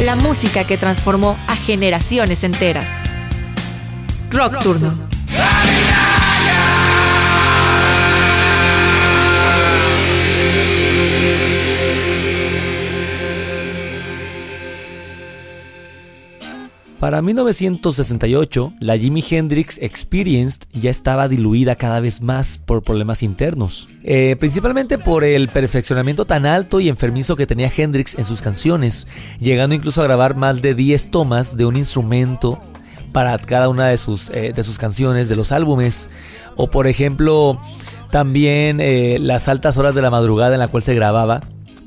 La 0.03 0.15
música 0.15 0.63
que 0.63 0.75
transformó 0.75 1.37
a 1.47 1.55
generaciones 1.55 2.43
enteras. 2.43 3.11
Rock 4.31 4.57
Turno. 4.63 5.12
Para 17.03 17.21
1968, 17.21 18.75
la 18.79 18.97
Jimi 18.97 19.21
Hendrix 19.29 19.77
Experienced 19.81 20.61
ya 20.71 20.89
estaba 20.89 21.27
diluida 21.27 21.75
cada 21.75 21.99
vez 21.99 22.21
más 22.21 22.61
por 22.65 22.81
problemas 22.81 23.23
internos, 23.23 23.89
eh, 24.05 24.37
principalmente 24.39 24.97
por 24.97 25.25
el 25.25 25.49
perfeccionamiento 25.49 26.23
tan 26.23 26.45
alto 26.45 26.79
y 26.79 26.87
enfermizo 26.87 27.35
que 27.35 27.45
tenía 27.45 27.69
Hendrix 27.75 28.17
en 28.17 28.23
sus 28.23 28.41
canciones, 28.41 29.05
llegando 29.37 29.75
incluso 29.75 29.99
a 29.99 30.05
grabar 30.05 30.37
más 30.37 30.61
de 30.61 30.75
10 30.75 31.11
tomas 31.11 31.57
de 31.57 31.65
un 31.65 31.75
instrumento 31.75 32.61
para 33.11 33.37
cada 33.37 33.67
una 33.67 33.89
de 33.89 33.97
sus, 33.97 34.29
eh, 34.29 34.53
de 34.55 34.63
sus 34.63 34.77
canciones, 34.77 35.27
de 35.27 35.35
los 35.35 35.51
álbumes, 35.51 36.07
o 36.55 36.69
por 36.69 36.87
ejemplo 36.87 37.57
también 38.11 38.79
eh, 38.79 39.17
las 39.19 39.49
altas 39.49 39.77
horas 39.77 39.93
de 39.93 40.01
la 40.01 40.09
madrugada 40.09 40.53
en 40.53 40.59
la 40.59 40.69
cual 40.69 40.83
se 40.83 40.95
grababa, 40.95 41.41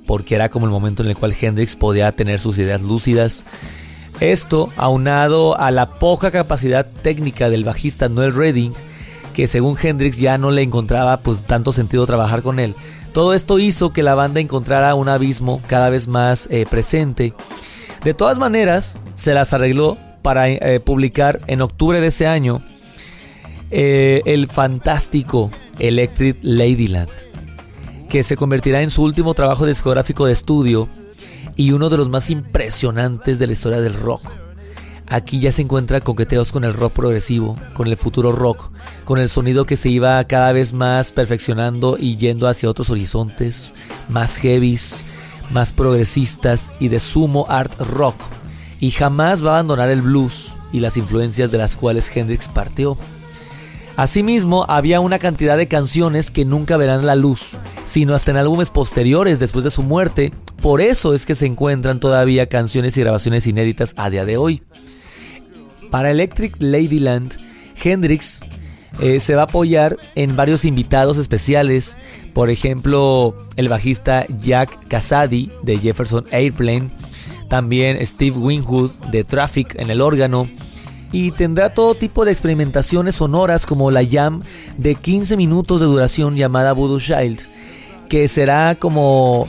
porque 0.07 0.35
era 0.35 0.51
como 0.51 0.67
el 0.67 0.73
momento 0.73 1.03
en 1.03 1.09
el 1.09 1.17
cual 1.17 1.35
Hendrix 1.41 1.75
podía 1.75 2.13
tener 2.13 2.39
sus 2.39 2.59
ideas 2.59 2.83
lúcidas 2.83 3.47
esto 4.21 4.71
aunado 4.77 5.59
a 5.59 5.71
la 5.71 5.95
poca 5.95 6.31
capacidad 6.31 6.87
técnica 7.03 7.51
del 7.51 7.65
bajista 7.65 8.09
Noel 8.09 8.35
Redding, 8.35 8.73
que 9.35 9.47
según 9.47 9.77
Hendrix 9.81 10.19
ya 10.19 10.39
no 10.39 10.51
le 10.51 10.63
encontraba 10.63 11.21
pues 11.21 11.43
tanto 11.43 11.73
sentido 11.73 12.07
trabajar 12.07 12.43
con 12.43 12.59
él. 12.59 12.75
Todo 13.13 13.35
esto 13.35 13.59
hizo 13.59 13.93
que 13.93 14.03
la 14.03 14.15
banda 14.15 14.41
encontrara 14.41 14.95
un 14.95 15.09
abismo 15.09 15.63
cada 15.67 15.91
vez 15.91 16.09
más 16.09 16.49
eh, 16.51 16.67
presente. 16.69 17.35
De 18.05 18.15
todas 18.15 18.39
maneras, 18.39 18.99
se 19.15 19.35
las 19.35 19.53
arregló 19.53 19.99
para 20.23 20.49
eh, 20.49 20.81
publicar 20.81 21.41
en 21.47 21.61
octubre 21.61 22.01
de 22.01 22.09
ese 22.09 22.27
año 22.27 22.63
eh, 23.71 24.23
el 24.27 24.49
fantástico 24.49 25.51
Electric 25.79 26.39
Ladyland, 26.43 27.11
que 28.09 28.23
se 28.23 28.37
convertirá 28.37 28.83
en 28.83 28.91
su 28.91 29.03
último 29.03 29.35
trabajo 29.35 29.67
discográfico 29.67 30.27
de 30.27 30.33
estudio 30.33 30.89
y 31.55 31.73
uno 31.73 31.89
de 31.89 31.97
los 31.97 32.09
más 32.09 32.31
impresionantes 32.31 33.39
de 33.39 33.47
la 33.47 33.53
historia 33.53 33.81
del 33.81 33.95
rock. 33.95 34.23
Aquí 35.09 35.39
ya 35.39 35.53
se 35.53 35.63
encuentra 35.63 36.01
coqueteos 36.01 36.51
con 36.51 36.65
el 36.65 36.75
rock 36.75 36.95
progresivo, 36.95 37.57
con 37.75 37.87
el 37.87 37.97
futuro 37.97 38.33
rock, 38.33 38.71
con 39.05 39.21
el 39.21 39.29
sonido 39.29 39.65
que 39.65 39.77
se 39.77 39.89
iba 39.89 40.23
cada 40.25 40.51
vez 40.53 40.73
más 40.73 41.13
perfeccionando 41.13 41.97
y 41.99 42.17
yendo 42.17 42.49
hacia 42.49 42.69
otros 42.69 42.91
horizontes, 42.91 43.71
más 44.09 44.37
heavies, 44.37 45.05
más 45.51 45.73
progresistas 45.73 46.73
y 46.81 46.89
de 46.89 46.99
sumo 46.99 47.47
art 47.49 47.73
rock. 47.81 48.17
Y 48.81 48.91
jamás 48.91 49.45
va 49.45 49.51
a 49.51 49.55
abandonar 49.55 49.91
el 49.91 50.03
blues 50.03 50.55
y 50.73 50.81
las 50.81 50.97
influencias 50.97 51.53
de 51.53 51.59
las 51.59 51.77
cuales 51.77 52.15
Hendrix 52.15 52.49
partió. 52.49 52.99
Asimismo, 53.97 54.67
había 54.69 55.01
una 55.01 55.19
cantidad 55.19 55.57
de 55.57 55.69
canciones 55.69 56.31
que 56.31 56.45
nunca 56.45 56.77
verán 56.77 57.07
la 57.07 57.15
luz, 57.15 57.53
sino 57.87 58.15
hasta 58.15 58.33
en 58.33 58.37
álbumes 58.37 58.71
posteriores 58.71 59.39
después 59.39 59.65
de 59.65 59.71
su 59.71 59.83
muerte. 59.83 60.33
Por 60.67 60.81
eso 60.81 61.15
es 61.15 61.27
que 61.27 61.37
se 61.37 61.47
encuentran 61.47 62.01
todavía 62.01 62.49
canciones 62.49 62.97
y 62.97 63.01
grabaciones 63.01 63.47
inéditas 63.47 63.95
a 63.97 64.11
día 64.11 64.25
de 64.25 64.37
hoy. 64.37 64.65
Para 65.93 66.11
Electric 66.11 66.57
Ladyland, 66.59 67.39
Hendrix 67.81 68.41
eh, 68.99 69.21
se 69.21 69.37
va 69.37 69.43
a 69.43 69.45
apoyar 69.45 69.97
en 70.17 70.35
varios 70.35 70.65
invitados 70.65 71.19
especiales, 71.19 71.97
por 72.35 72.51
ejemplo, 72.51 73.47
el 73.55 73.69
bajista 73.69 74.27
Jack 74.41 74.89
Casady 74.89 75.53
de 75.63 75.79
Jefferson 75.79 76.25
Airplane, 76.33 76.91
también 77.49 78.05
Steve 78.05 78.37
Winwood 78.37 78.91
de 79.13 79.23
Traffic 79.23 79.77
en 79.77 79.91
el 79.91 80.01
órgano, 80.01 80.49
y 81.13 81.31
tendrá 81.31 81.75
todo 81.75 81.95
tipo 81.95 82.25
de 82.25 82.33
experimentaciones 82.33 83.15
sonoras 83.15 83.67
como 83.67 83.93
la 83.93 84.05
jam 84.05 84.43
de 84.79 84.97
15 84.97 85.37
minutos 85.37 85.81
de 85.81 85.87
duración 85.87 86.37
llamada 86.37 86.73
Voodoo 86.73 86.99
Child, 86.99 87.43
que 88.09 88.27
será 88.27 88.75
como 88.75 89.47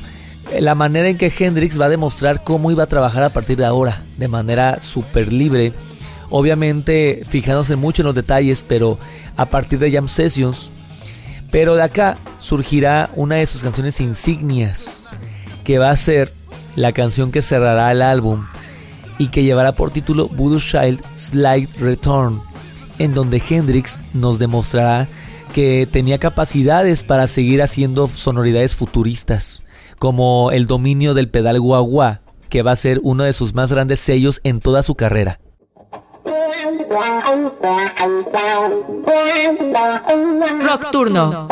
la 0.60 0.76
manera 0.76 1.10
en 1.10 1.18
que 1.18 1.34
Hendrix 1.38 1.80
va 1.80 1.86
a 1.86 1.90
demostrar 1.90 2.44
cómo 2.44 2.72
iba 2.72 2.84
a 2.84 2.88
trabajar 2.88 3.24
a 3.24 3.34
partir 3.34 3.58
de 3.58 3.66
ahora, 3.66 4.04
de 4.18 4.28
manera 4.28 4.82
súper 4.82 5.32
libre 5.32 5.74
obviamente 6.30 7.24
fijándose 7.28 7.76
mucho 7.76 8.02
en 8.02 8.08
los 8.08 8.16
detalles, 8.16 8.64
pero 8.68 8.98
a 9.36 9.46
partir 9.46 9.80
de 9.80 9.92
Jam 9.92 10.08
Sessions. 10.08 10.72
Pero 11.52 11.76
de 11.76 11.84
acá 11.84 12.18
surgirá 12.40 13.10
una 13.16 13.36
de 13.36 13.46
sus 13.46 13.62
canciones 13.62 14.02
insignias, 14.02 15.06
que 15.64 15.78
va 15.78 15.90
a 15.90 15.96
ser 15.96 16.34
la 16.76 16.92
canción 16.92 17.32
que 17.32 17.42
cerrará 17.42 17.92
el 17.92 18.02
álbum 18.02 18.46
y 19.18 19.28
que 19.28 19.44
llevará 19.44 19.72
por 19.72 19.92
título 19.92 20.28
Voodoo 20.28 20.60
Child 20.60 21.02
Slide 21.16 21.70
Return, 21.80 22.42
en 23.00 23.14
donde 23.14 23.42
Hendrix 23.50 24.04
nos 24.14 24.40
demostrará 24.40 25.08
que 25.54 25.88
tenía 25.90 26.18
capacidades 26.18 27.04
para 27.04 27.26
seguir 27.26 27.64
haciendo 27.64 28.08
sonoridades 28.10 28.76
futuristas, 28.76 29.64
como 30.00 30.52
el 30.52 30.68
dominio 30.68 31.14
del 31.14 31.30
pedal 31.30 31.60
guagua, 31.60 32.22
que 32.50 32.64
va 32.64 32.72
a 32.72 32.76
ser 32.76 33.00
uno 33.04 33.24
de 33.24 33.34
sus 33.34 33.54
más 33.54 33.72
grandes 33.72 34.00
sellos 34.00 34.40
en 34.44 34.60
toda 34.62 34.84
su 34.84 34.96
carrera. 34.96 35.40
Rock 40.62 40.92
Turno. 40.92 41.48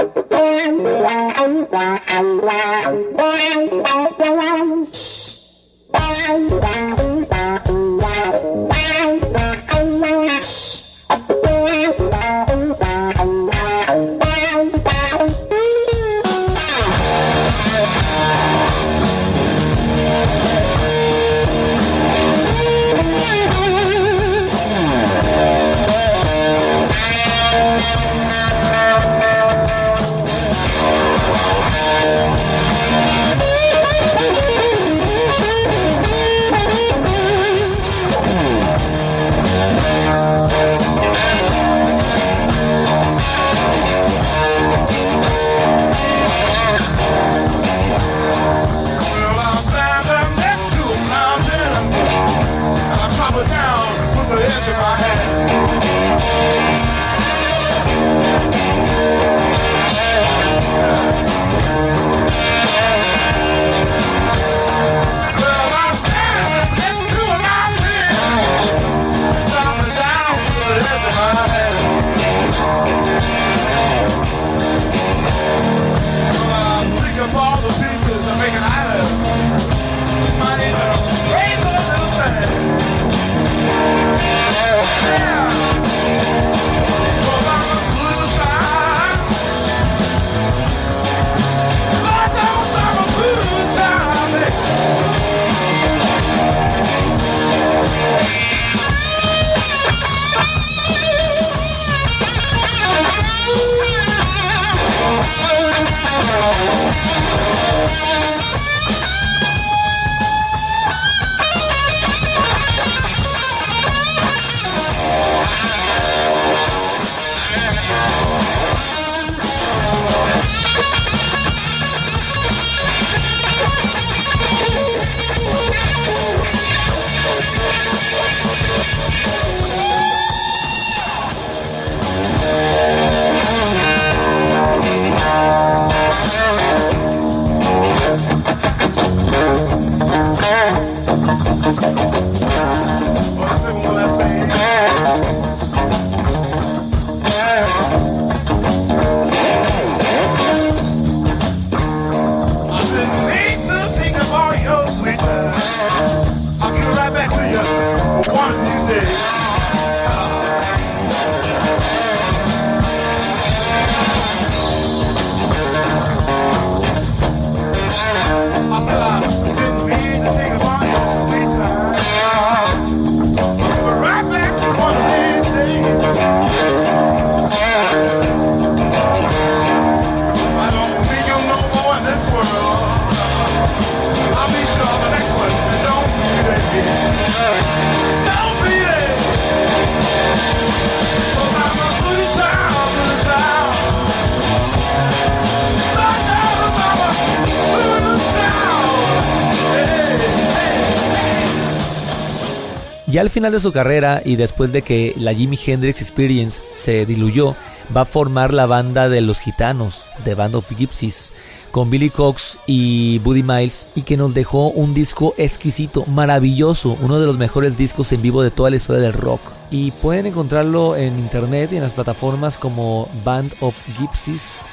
Final 203.36 203.52
de 203.52 203.60
su 203.60 203.74
carrera 203.74 204.22
y 204.24 204.38
después 204.38 204.72
de 204.72 204.82
que 204.82 205.14
la 205.18 205.34
Jimi 205.34 205.60
Hendrix 205.62 206.00
Experience 206.00 206.62
se 206.74 207.06
diluyó, 207.06 207.54
va 207.94 208.02
a 208.02 208.06
formar 208.06 208.54
la 208.54 208.66
banda 208.66 209.10
de 209.10 209.20
los 209.20 209.42
gitanos, 209.42 210.06
The 210.24 210.36
Band 210.36 210.56
of 210.56 210.72
Gypsies, 210.72 211.34
con 211.70 211.90
Billy 211.90 212.10
Cox 212.10 212.60
y 212.66 213.20
Buddy 213.20 213.44
Miles, 213.44 213.90
y 213.94 214.04
que 214.04 214.16
nos 214.16 214.34
dejó 214.34 214.70
un 214.70 214.94
disco 214.94 215.34
exquisito, 215.38 216.06
maravilloso, 216.06 216.98
uno 217.02 217.20
de 217.20 217.26
los 217.26 217.38
mejores 217.38 217.76
discos 217.76 218.14
en 218.14 218.22
vivo 218.22 218.42
de 218.42 218.52
toda 218.52 218.70
la 218.70 218.78
historia 218.78 219.02
del 219.02 219.12
rock. 219.12 219.42
Y 219.70 219.92
pueden 219.92 220.28
encontrarlo 220.28 220.96
en 220.96 221.20
internet 221.20 221.74
y 221.74 221.76
en 221.76 221.84
las 221.84 221.92
plataformas 221.92 222.58
como 222.58 223.10
Band 223.26 223.54
of 223.60 223.76
Gypsies, 224.00 224.68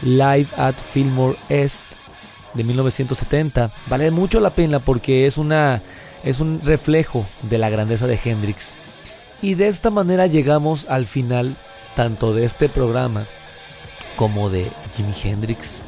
Live 0.00 0.48
at 0.56 0.76
Fillmore 0.76 1.36
East 1.50 1.84
de 2.54 2.64
1970. 2.64 3.70
Vale 3.88 4.10
mucho 4.10 4.40
la 4.40 4.54
pena 4.54 4.78
porque 4.78 5.26
es 5.26 5.36
una 5.36 5.82
es 6.24 6.40
un 6.40 6.60
reflejo 6.62 7.26
de 7.42 7.58
la 7.58 7.70
grandeza 7.70 8.06
de 8.06 8.18
Hendrix. 8.22 8.74
Y 9.42 9.54
de 9.54 9.68
esta 9.68 9.90
manera 9.90 10.26
llegamos 10.26 10.86
al 10.88 11.06
final 11.06 11.56
tanto 11.94 12.34
de 12.34 12.44
este 12.44 12.68
programa 12.68 13.24
como 14.16 14.50
de 14.50 14.70
Jimi 14.94 15.12
Hendrix. 15.22 15.78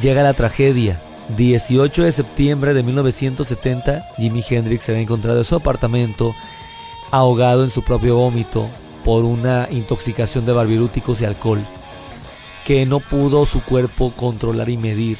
Llega 0.00 0.22
la 0.22 0.34
tragedia. 0.34 1.02
18 1.36 2.04
de 2.04 2.12
septiembre 2.12 2.72
de 2.72 2.84
1970, 2.84 4.10
Jimi 4.16 4.44
Hendrix 4.48 4.84
se 4.84 4.92
había 4.92 5.02
encontrado 5.02 5.38
en 5.38 5.44
su 5.44 5.56
apartamento 5.56 6.36
ahogado 7.10 7.64
en 7.64 7.70
su 7.70 7.82
propio 7.82 8.16
vómito 8.16 8.68
por 9.04 9.24
una 9.24 9.66
intoxicación 9.70 10.46
de 10.46 10.52
barbirúticos 10.52 11.20
y 11.20 11.24
alcohol 11.24 11.66
que 12.66 12.84
no 12.84 12.98
pudo 12.98 13.46
su 13.46 13.62
cuerpo 13.62 14.12
controlar 14.16 14.68
y 14.68 14.76
medir. 14.76 15.18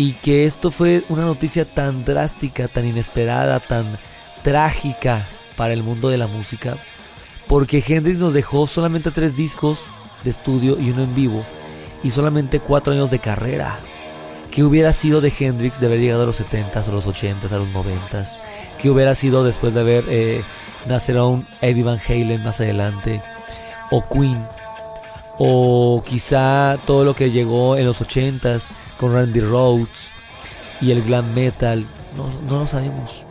Y 0.00 0.14
que 0.14 0.46
esto 0.46 0.70
fue 0.70 1.04
una 1.10 1.26
noticia 1.26 1.66
tan 1.66 2.06
drástica, 2.06 2.68
tan 2.68 2.86
inesperada, 2.86 3.60
tan 3.60 3.98
trágica 4.42 5.28
para 5.58 5.74
el 5.74 5.82
mundo 5.82 6.08
de 6.08 6.16
la 6.16 6.26
música, 6.26 6.78
porque 7.46 7.84
Hendrix 7.86 8.18
nos 8.18 8.32
dejó 8.32 8.66
solamente 8.66 9.10
tres 9.10 9.36
discos 9.36 9.84
de 10.24 10.30
estudio 10.30 10.80
y 10.80 10.88
uno 10.88 11.02
en 11.02 11.14
vivo, 11.14 11.44
y 12.02 12.12
solamente 12.12 12.60
cuatro 12.60 12.94
años 12.94 13.10
de 13.10 13.18
carrera. 13.18 13.78
¿Qué 14.50 14.64
hubiera 14.64 14.94
sido 14.94 15.20
de 15.20 15.34
Hendrix 15.38 15.80
de 15.80 15.88
haber 15.88 16.00
llegado 16.00 16.22
a 16.22 16.26
los 16.26 16.40
70s, 16.40 16.88
a 16.88 16.92
los 16.92 17.06
80s, 17.06 17.52
a 17.52 17.58
los 17.58 17.68
90s? 17.68 18.38
¿Qué 18.80 18.88
hubiera 18.88 19.14
sido 19.14 19.44
después 19.44 19.74
de 19.74 19.80
haber 19.80 20.04
eh, 20.08 20.42
nacido 20.86 21.28
un 21.28 21.46
Eddie 21.60 21.82
Van 21.82 22.00
Halen 22.08 22.42
más 22.42 22.58
adelante? 22.58 23.20
¿O 23.90 24.08
Queen? 24.08 24.42
¿O 25.42 26.02
quizá 26.04 26.78
todo 26.84 27.02
lo 27.02 27.14
que 27.14 27.30
llegó 27.30 27.74
en 27.78 27.86
los 27.86 28.02
80s 28.02 28.72
con 28.98 29.14
Randy 29.14 29.40
Rhodes 29.40 30.10
y 30.82 30.90
el 30.90 31.02
glam 31.02 31.32
metal? 31.32 31.86
No, 32.14 32.28
no 32.46 32.60
lo 32.60 32.66
sabemos. 32.66 33.22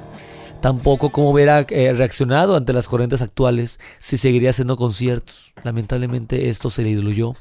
Tampoco 0.59 1.11
cómo 1.11 1.29
hubiera 1.29 1.67
eh, 1.69 1.93
reaccionado 1.93 2.55
ante 2.55 2.73
las 2.73 2.87
corrientes 2.87 3.21
actuales 3.21 3.79
si 3.99 4.17
seguiría 4.17 4.49
haciendo 4.49 4.75
conciertos. 4.75 5.53
Lamentablemente 5.61 6.49
esto 6.49 6.71
se 6.71 6.81
le 6.81 6.95
diluyó. 6.95 7.35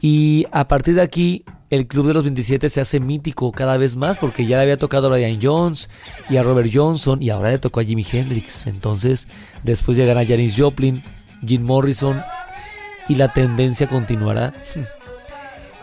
Y 0.00 0.44
a 0.52 0.68
partir 0.68 0.96
de 0.96 1.00
aquí, 1.00 1.46
el 1.70 1.86
Club 1.86 2.08
de 2.08 2.14
los 2.14 2.24
27 2.24 2.68
se 2.68 2.82
hace 2.82 3.00
mítico 3.00 3.52
cada 3.52 3.78
vez 3.78 3.96
más 3.96 4.18
porque 4.18 4.44
ya 4.44 4.58
le 4.58 4.64
había 4.64 4.78
tocado 4.78 5.06
a 5.06 5.10
Brian 5.12 5.38
Jones 5.40 5.88
y 6.28 6.36
a 6.36 6.42
Robert 6.42 6.68
Johnson 6.70 7.22
y 7.22 7.30
ahora 7.30 7.52
le 7.52 7.58
tocó 7.58 7.80
a 7.80 7.84
Jimi 7.84 8.04
Hendrix. 8.12 8.66
Entonces, 8.66 9.28
después 9.62 9.96
llegará 9.96 10.26
Janis 10.26 10.56
Joplin, 10.58 11.02
Jim 11.46 11.62
Morrison 11.62 12.22
y 13.10 13.16
la 13.16 13.28
tendencia 13.28 13.88
continuará. 13.88 14.54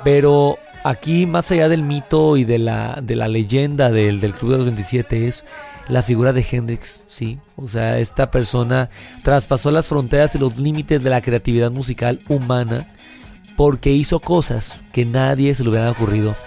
Pero 0.05 0.57
aquí, 0.85 1.25
más 1.25 1.51
allá 1.51 1.67
del 1.67 1.83
mito 1.83 2.37
y 2.37 2.45
de 2.45 2.57
la, 2.57 2.99
de 3.03 3.17
la 3.17 3.27
leyenda 3.27 3.91
del, 3.91 4.21
del 4.21 4.31
Club 4.31 4.51
de 4.51 4.57
los 4.57 4.65
27, 4.65 5.27
es 5.27 5.43
la 5.89 6.03
figura 6.03 6.31
de 6.31 6.45
Hendrix, 6.49 7.03
¿sí? 7.09 7.37
O 7.57 7.67
sea, 7.67 7.99
esta 7.99 8.31
persona 8.31 8.89
traspasó 9.23 9.71
las 9.71 9.87
fronteras 9.87 10.35
y 10.35 10.39
los 10.39 10.57
límites 10.57 11.03
de 11.03 11.09
la 11.09 11.21
creatividad 11.21 11.69
musical 11.69 12.21
humana 12.29 12.93
porque 13.57 13.91
hizo 13.91 14.21
cosas 14.21 14.73
que 14.93 15.03
nadie 15.03 15.53
se 15.53 15.63
le 15.63 15.69
hubiera 15.69 15.91
ocurrido 15.91 16.37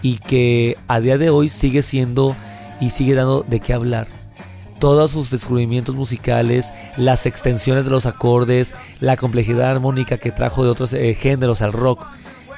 y 0.00 0.18
que 0.18 0.78
a 0.88 1.00
día 1.00 1.18
de 1.18 1.28
hoy 1.28 1.50
sigue 1.50 1.82
siendo 1.82 2.34
y 2.80 2.90
sigue 2.90 3.14
dando 3.14 3.42
de 3.42 3.60
qué 3.60 3.74
hablar. 3.74 4.23
Todos 4.78 5.12
sus 5.12 5.30
descubrimientos 5.30 5.94
musicales, 5.94 6.72
las 6.96 7.26
extensiones 7.26 7.84
de 7.84 7.90
los 7.90 8.06
acordes, 8.06 8.74
la 9.00 9.16
complejidad 9.16 9.70
armónica 9.70 10.18
que 10.18 10.32
trajo 10.32 10.64
de 10.64 10.70
otros 10.70 10.92
eh, 10.92 11.14
géneros 11.14 11.62
al 11.62 11.72
rock, 11.72 12.06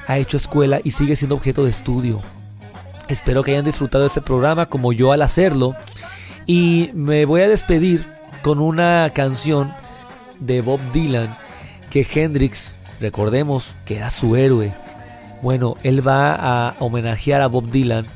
ha 0.07 0.17
hecho 0.17 0.37
escuela 0.37 0.81
y 0.83 0.91
sigue 0.91 1.15
siendo 1.15 1.35
objeto 1.35 1.63
de 1.63 1.69
estudio. 1.69 2.21
Espero 3.07 3.43
que 3.43 3.51
hayan 3.51 3.65
disfrutado 3.65 4.03
de 4.03 4.09
este 4.09 4.21
programa 4.21 4.67
como 4.67 4.91
yo 4.93 5.11
al 5.11 5.21
hacerlo. 5.21 5.75
Y 6.45 6.91
me 6.93 7.25
voy 7.25 7.41
a 7.41 7.49
despedir 7.49 8.05
con 8.41 8.59
una 8.59 9.11
canción 9.13 9.73
de 10.39 10.61
Bob 10.61 10.79
Dylan 10.91 11.37
que 11.89 12.05
Hendrix 12.09 12.75
Recordemos 12.99 13.75
que 13.85 13.97
era 13.97 14.09
su 14.09 14.35
héroe. 14.35 14.73
Bueno, 15.41 15.75
él 15.83 16.05
va 16.05 16.33
a 16.33 16.75
homenajear 16.79 17.41
a 17.41 17.47
Bob 17.47 17.69
Dylan 17.69 18.07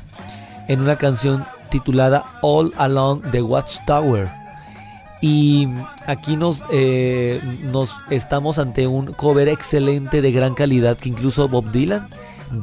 en 0.68 0.80
una 0.80 0.96
canción 0.96 1.46
titulada 1.72 2.38
All 2.42 2.72
Along 2.76 3.22
the 3.32 3.42
Watchtower. 3.42 4.30
Y 5.20 5.68
aquí 6.06 6.36
nos, 6.36 6.62
eh, 6.70 7.40
nos 7.62 7.96
estamos 8.10 8.58
ante 8.58 8.86
un 8.86 9.12
cover 9.12 9.48
excelente 9.48 10.20
de 10.20 10.32
gran 10.32 10.54
calidad 10.54 10.96
que 10.96 11.08
incluso 11.08 11.48
Bob 11.48 11.70
Dylan 11.70 12.08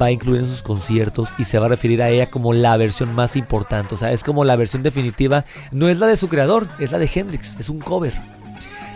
va 0.00 0.06
a 0.06 0.10
incluir 0.10 0.42
en 0.42 0.46
sus 0.46 0.62
conciertos 0.62 1.30
y 1.38 1.44
se 1.44 1.58
va 1.58 1.66
a 1.66 1.70
referir 1.70 2.02
a 2.02 2.10
ella 2.10 2.30
como 2.30 2.52
la 2.52 2.76
versión 2.76 3.14
más 3.14 3.34
importante. 3.34 3.94
O 3.94 3.98
sea, 3.98 4.12
es 4.12 4.22
como 4.22 4.44
la 4.44 4.56
versión 4.56 4.82
definitiva. 4.82 5.44
No 5.72 5.88
es 5.88 5.98
la 5.98 6.06
de 6.06 6.16
su 6.16 6.28
creador, 6.28 6.68
es 6.78 6.92
la 6.92 6.98
de 6.98 7.10
Hendrix, 7.12 7.56
es 7.58 7.68
un 7.68 7.80
cover. 7.80 8.14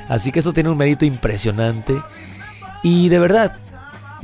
Así 0.09 0.31
que 0.31 0.41
eso 0.41 0.53
tiene 0.53 0.69
un 0.69 0.79
mérito 0.79 1.05
impresionante. 1.05 2.01
Y 2.83 3.09
de 3.09 3.19
verdad, 3.19 3.57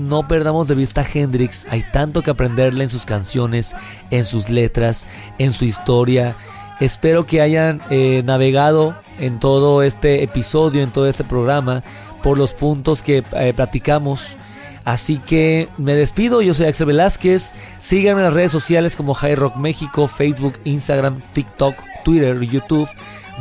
no 0.00 0.26
perdamos 0.26 0.66
de 0.68 0.74
vista 0.74 1.02
a 1.02 1.06
Hendrix, 1.12 1.66
hay 1.70 1.84
tanto 1.92 2.22
que 2.22 2.30
aprenderle 2.30 2.84
en 2.84 2.90
sus 2.90 3.04
canciones, 3.04 3.74
en 4.10 4.24
sus 4.24 4.48
letras, 4.48 5.06
en 5.38 5.52
su 5.52 5.64
historia. 5.64 6.36
Espero 6.80 7.26
que 7.26 7.40
hayan 7.40 7.82
eh, 7.90 8.22
navegado 8.24 8.96
en 9.18 9.38
todo 9.38 9.82
este 9.82 10.22
episodio, 10.22 10.82
en 10.82 10.92
todo 10.92 11.06
este 11.06 11.24
programa, 11.24 11.84
por 12.22 12.38
los 12.38 12.54
puntos 12.54 13.02
que 13.02 13.22
eh, 13.32 13.52
platicamos. 13.54 14.36
Así 14.84 15.18
que 15.18 15.68
me 15.76 15.94
despido, 15.94 16.40
yo 16.40 16.54
soy 16.54 16.66
Axel 16.66 16.86
Velázquez. 16.86 17.54
Síganme 17.78 18.20
en 18.20 18.26
las 18.26 18.34
redes 18.34 18.52
sociales 18.52 18.96
como 18.96 19.14
High 19.14 19.36
Rock 19.36 19.56
México, 19.56 20.08
Facebook, 20.08 20.54
Instagram, 20.64 21.22
TikTok, 21.34 21.74
Twitter, 22.02 22.40
YouTube, 22.40 22.88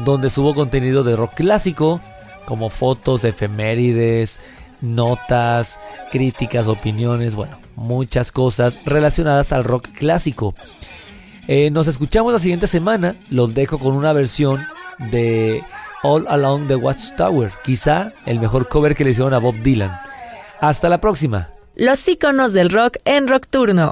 donde 0.03 0.29
subo 0.29 0.53
contenido 0.53 1.03
de 1.03 1.15
rock 1.15 1.35
clásico, 1.35 2.01
como 2.45 2.69
fotos, 2.69 3.23
efemérides, 3.23 4.39
notas, 4.81 5.79
críticas, 6.11 6.67
opiniones, 6.67 7.35
bueno, 7.35 7.59
muchas 7.75 8.31
cosas 8.31 8.79
relacionadas 8.85 9.51
al 9.51 9.63
rock 9.63 9.87
clásico. 9.93 10.55
Eh, 11.47 11.71
nos 11.71 11.87
escuchamos 11.87 12.33
la 12.33 12.39
siguiente 12.39 12.67
semana, 12.67 13.15
los 13.29 13.53
dejo 13.53 13.79
con 13.79 13.95
una 13.95 14.13
versión 14.13 14.65
de 15.11 15.63
All 16.03 16.25
Along 16.27 16.67
the 16.67 16.75
Watchtower, 16.75 17.51
quizá 17.63 18.13
el 18.25 18.39
mejor 18.39 18.67
cover 18.67 18.95
que 18.95 19.03
le 19.03 19.11
hicieron 19.11 19.33
a 19.33 19.39
Bob 19.39 19.55
Dylan. 19.55 19.99
Hasta 20.61 20.89
la 20.89 21.01
próxima. 21.01 21.49
Los 21.75 22.07
iconos 22.07 22.53
del 22.53 22.69
rock 22.69 22.97
en 23.05 23.27
Rockturno. 23.27 23.91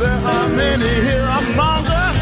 There 0.00 0.20
are 0.34 0.48
many 0.48 0.88
here 0.88 1.28
among 1.42 1.84
us 1.86 2.20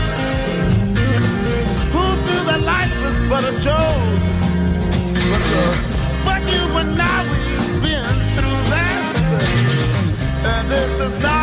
who 1.92 2.04
feel 2.26 2.44
that 2.50 2.60
life 2.62 2.96
is 3.10 3.18
but 3.30 3.44
a 3.44 3.54
joke. 3.68 4.18
But, 5.30 5.46
uh, 5.62 5.74
but 6.24 6.42
you 6.52 6.64
and 6.82 7.00
I, 7.00 7.18
we've 7.30 7.82
been 7.84 8.16
through 8.34 8.62
that. 8.74 9.04
And 10.44 10.70
this 10.70 10.98
is 10.98 11.22
not 11.22 11.37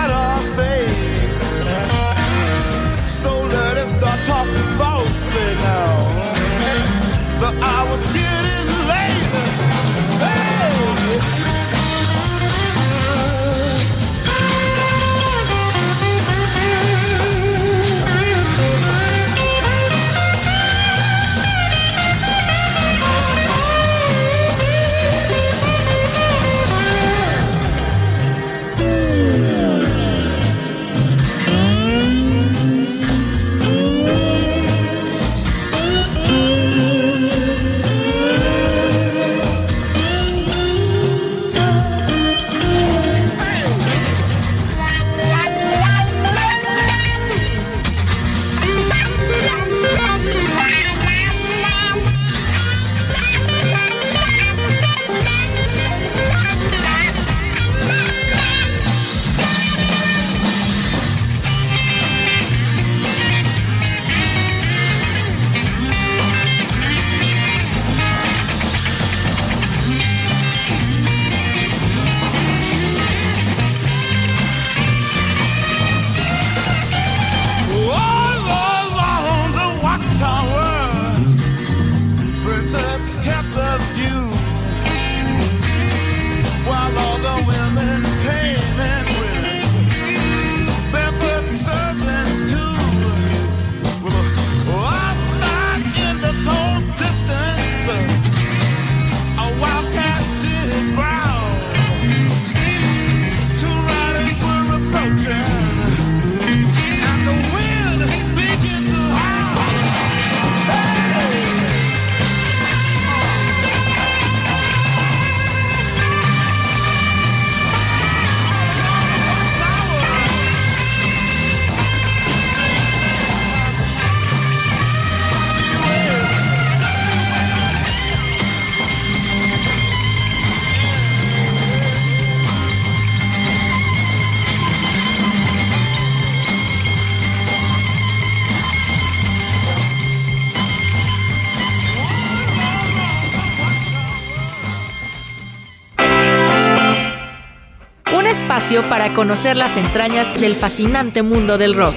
espacio 148.76 148.90
para 148.90 149.14
conocer 149.14 149.56
las 149.56 149.78
entrañas 149.78 150.40
del 150.40 150.56
fascinante 150.56 151.22
mundo 151.22 151.58
del 151.58 151.76
rock. 151.76 151.96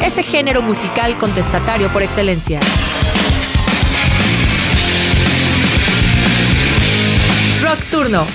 Ese 0.00 0.22
género 0.22 0.62
musical 0.62 1.16
contestatario 1.16 1.90
por 1.92 2.02
excelencia. 2.02 2.60
Rock 7.62 7.80
Turno. 7.90 8.26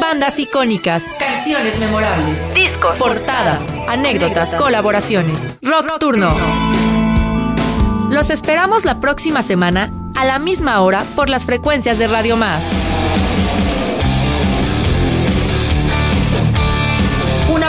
Bandas 0.00 0.38
icónicas, 0.38 1.04
canciones 1.18 1.78
memorables, 1.78 2.54
discos, 2.54 2.98
portadas, 2.98 3.74
anécdotas, 3.88 4.56
colaboraciones. 4.56 5.58
Rock 5.62 5.98
Turno. 5.98 6.30
Los 8.10 8.30
esperamos 8.30 8.84
la 8.84 9.00
próxima 9.00 9.42
semana 9.42 9.90
a 10.14 10.24
la 10.24 10.38
misma 10.38 10.80
hora 10.80 11.04
por 11.16 11.28
las 11.28 11.44
frecuencias 11.44 11.98
de 11.98 12.06
Radio 12.06 12.36
Más. 12.36 12.85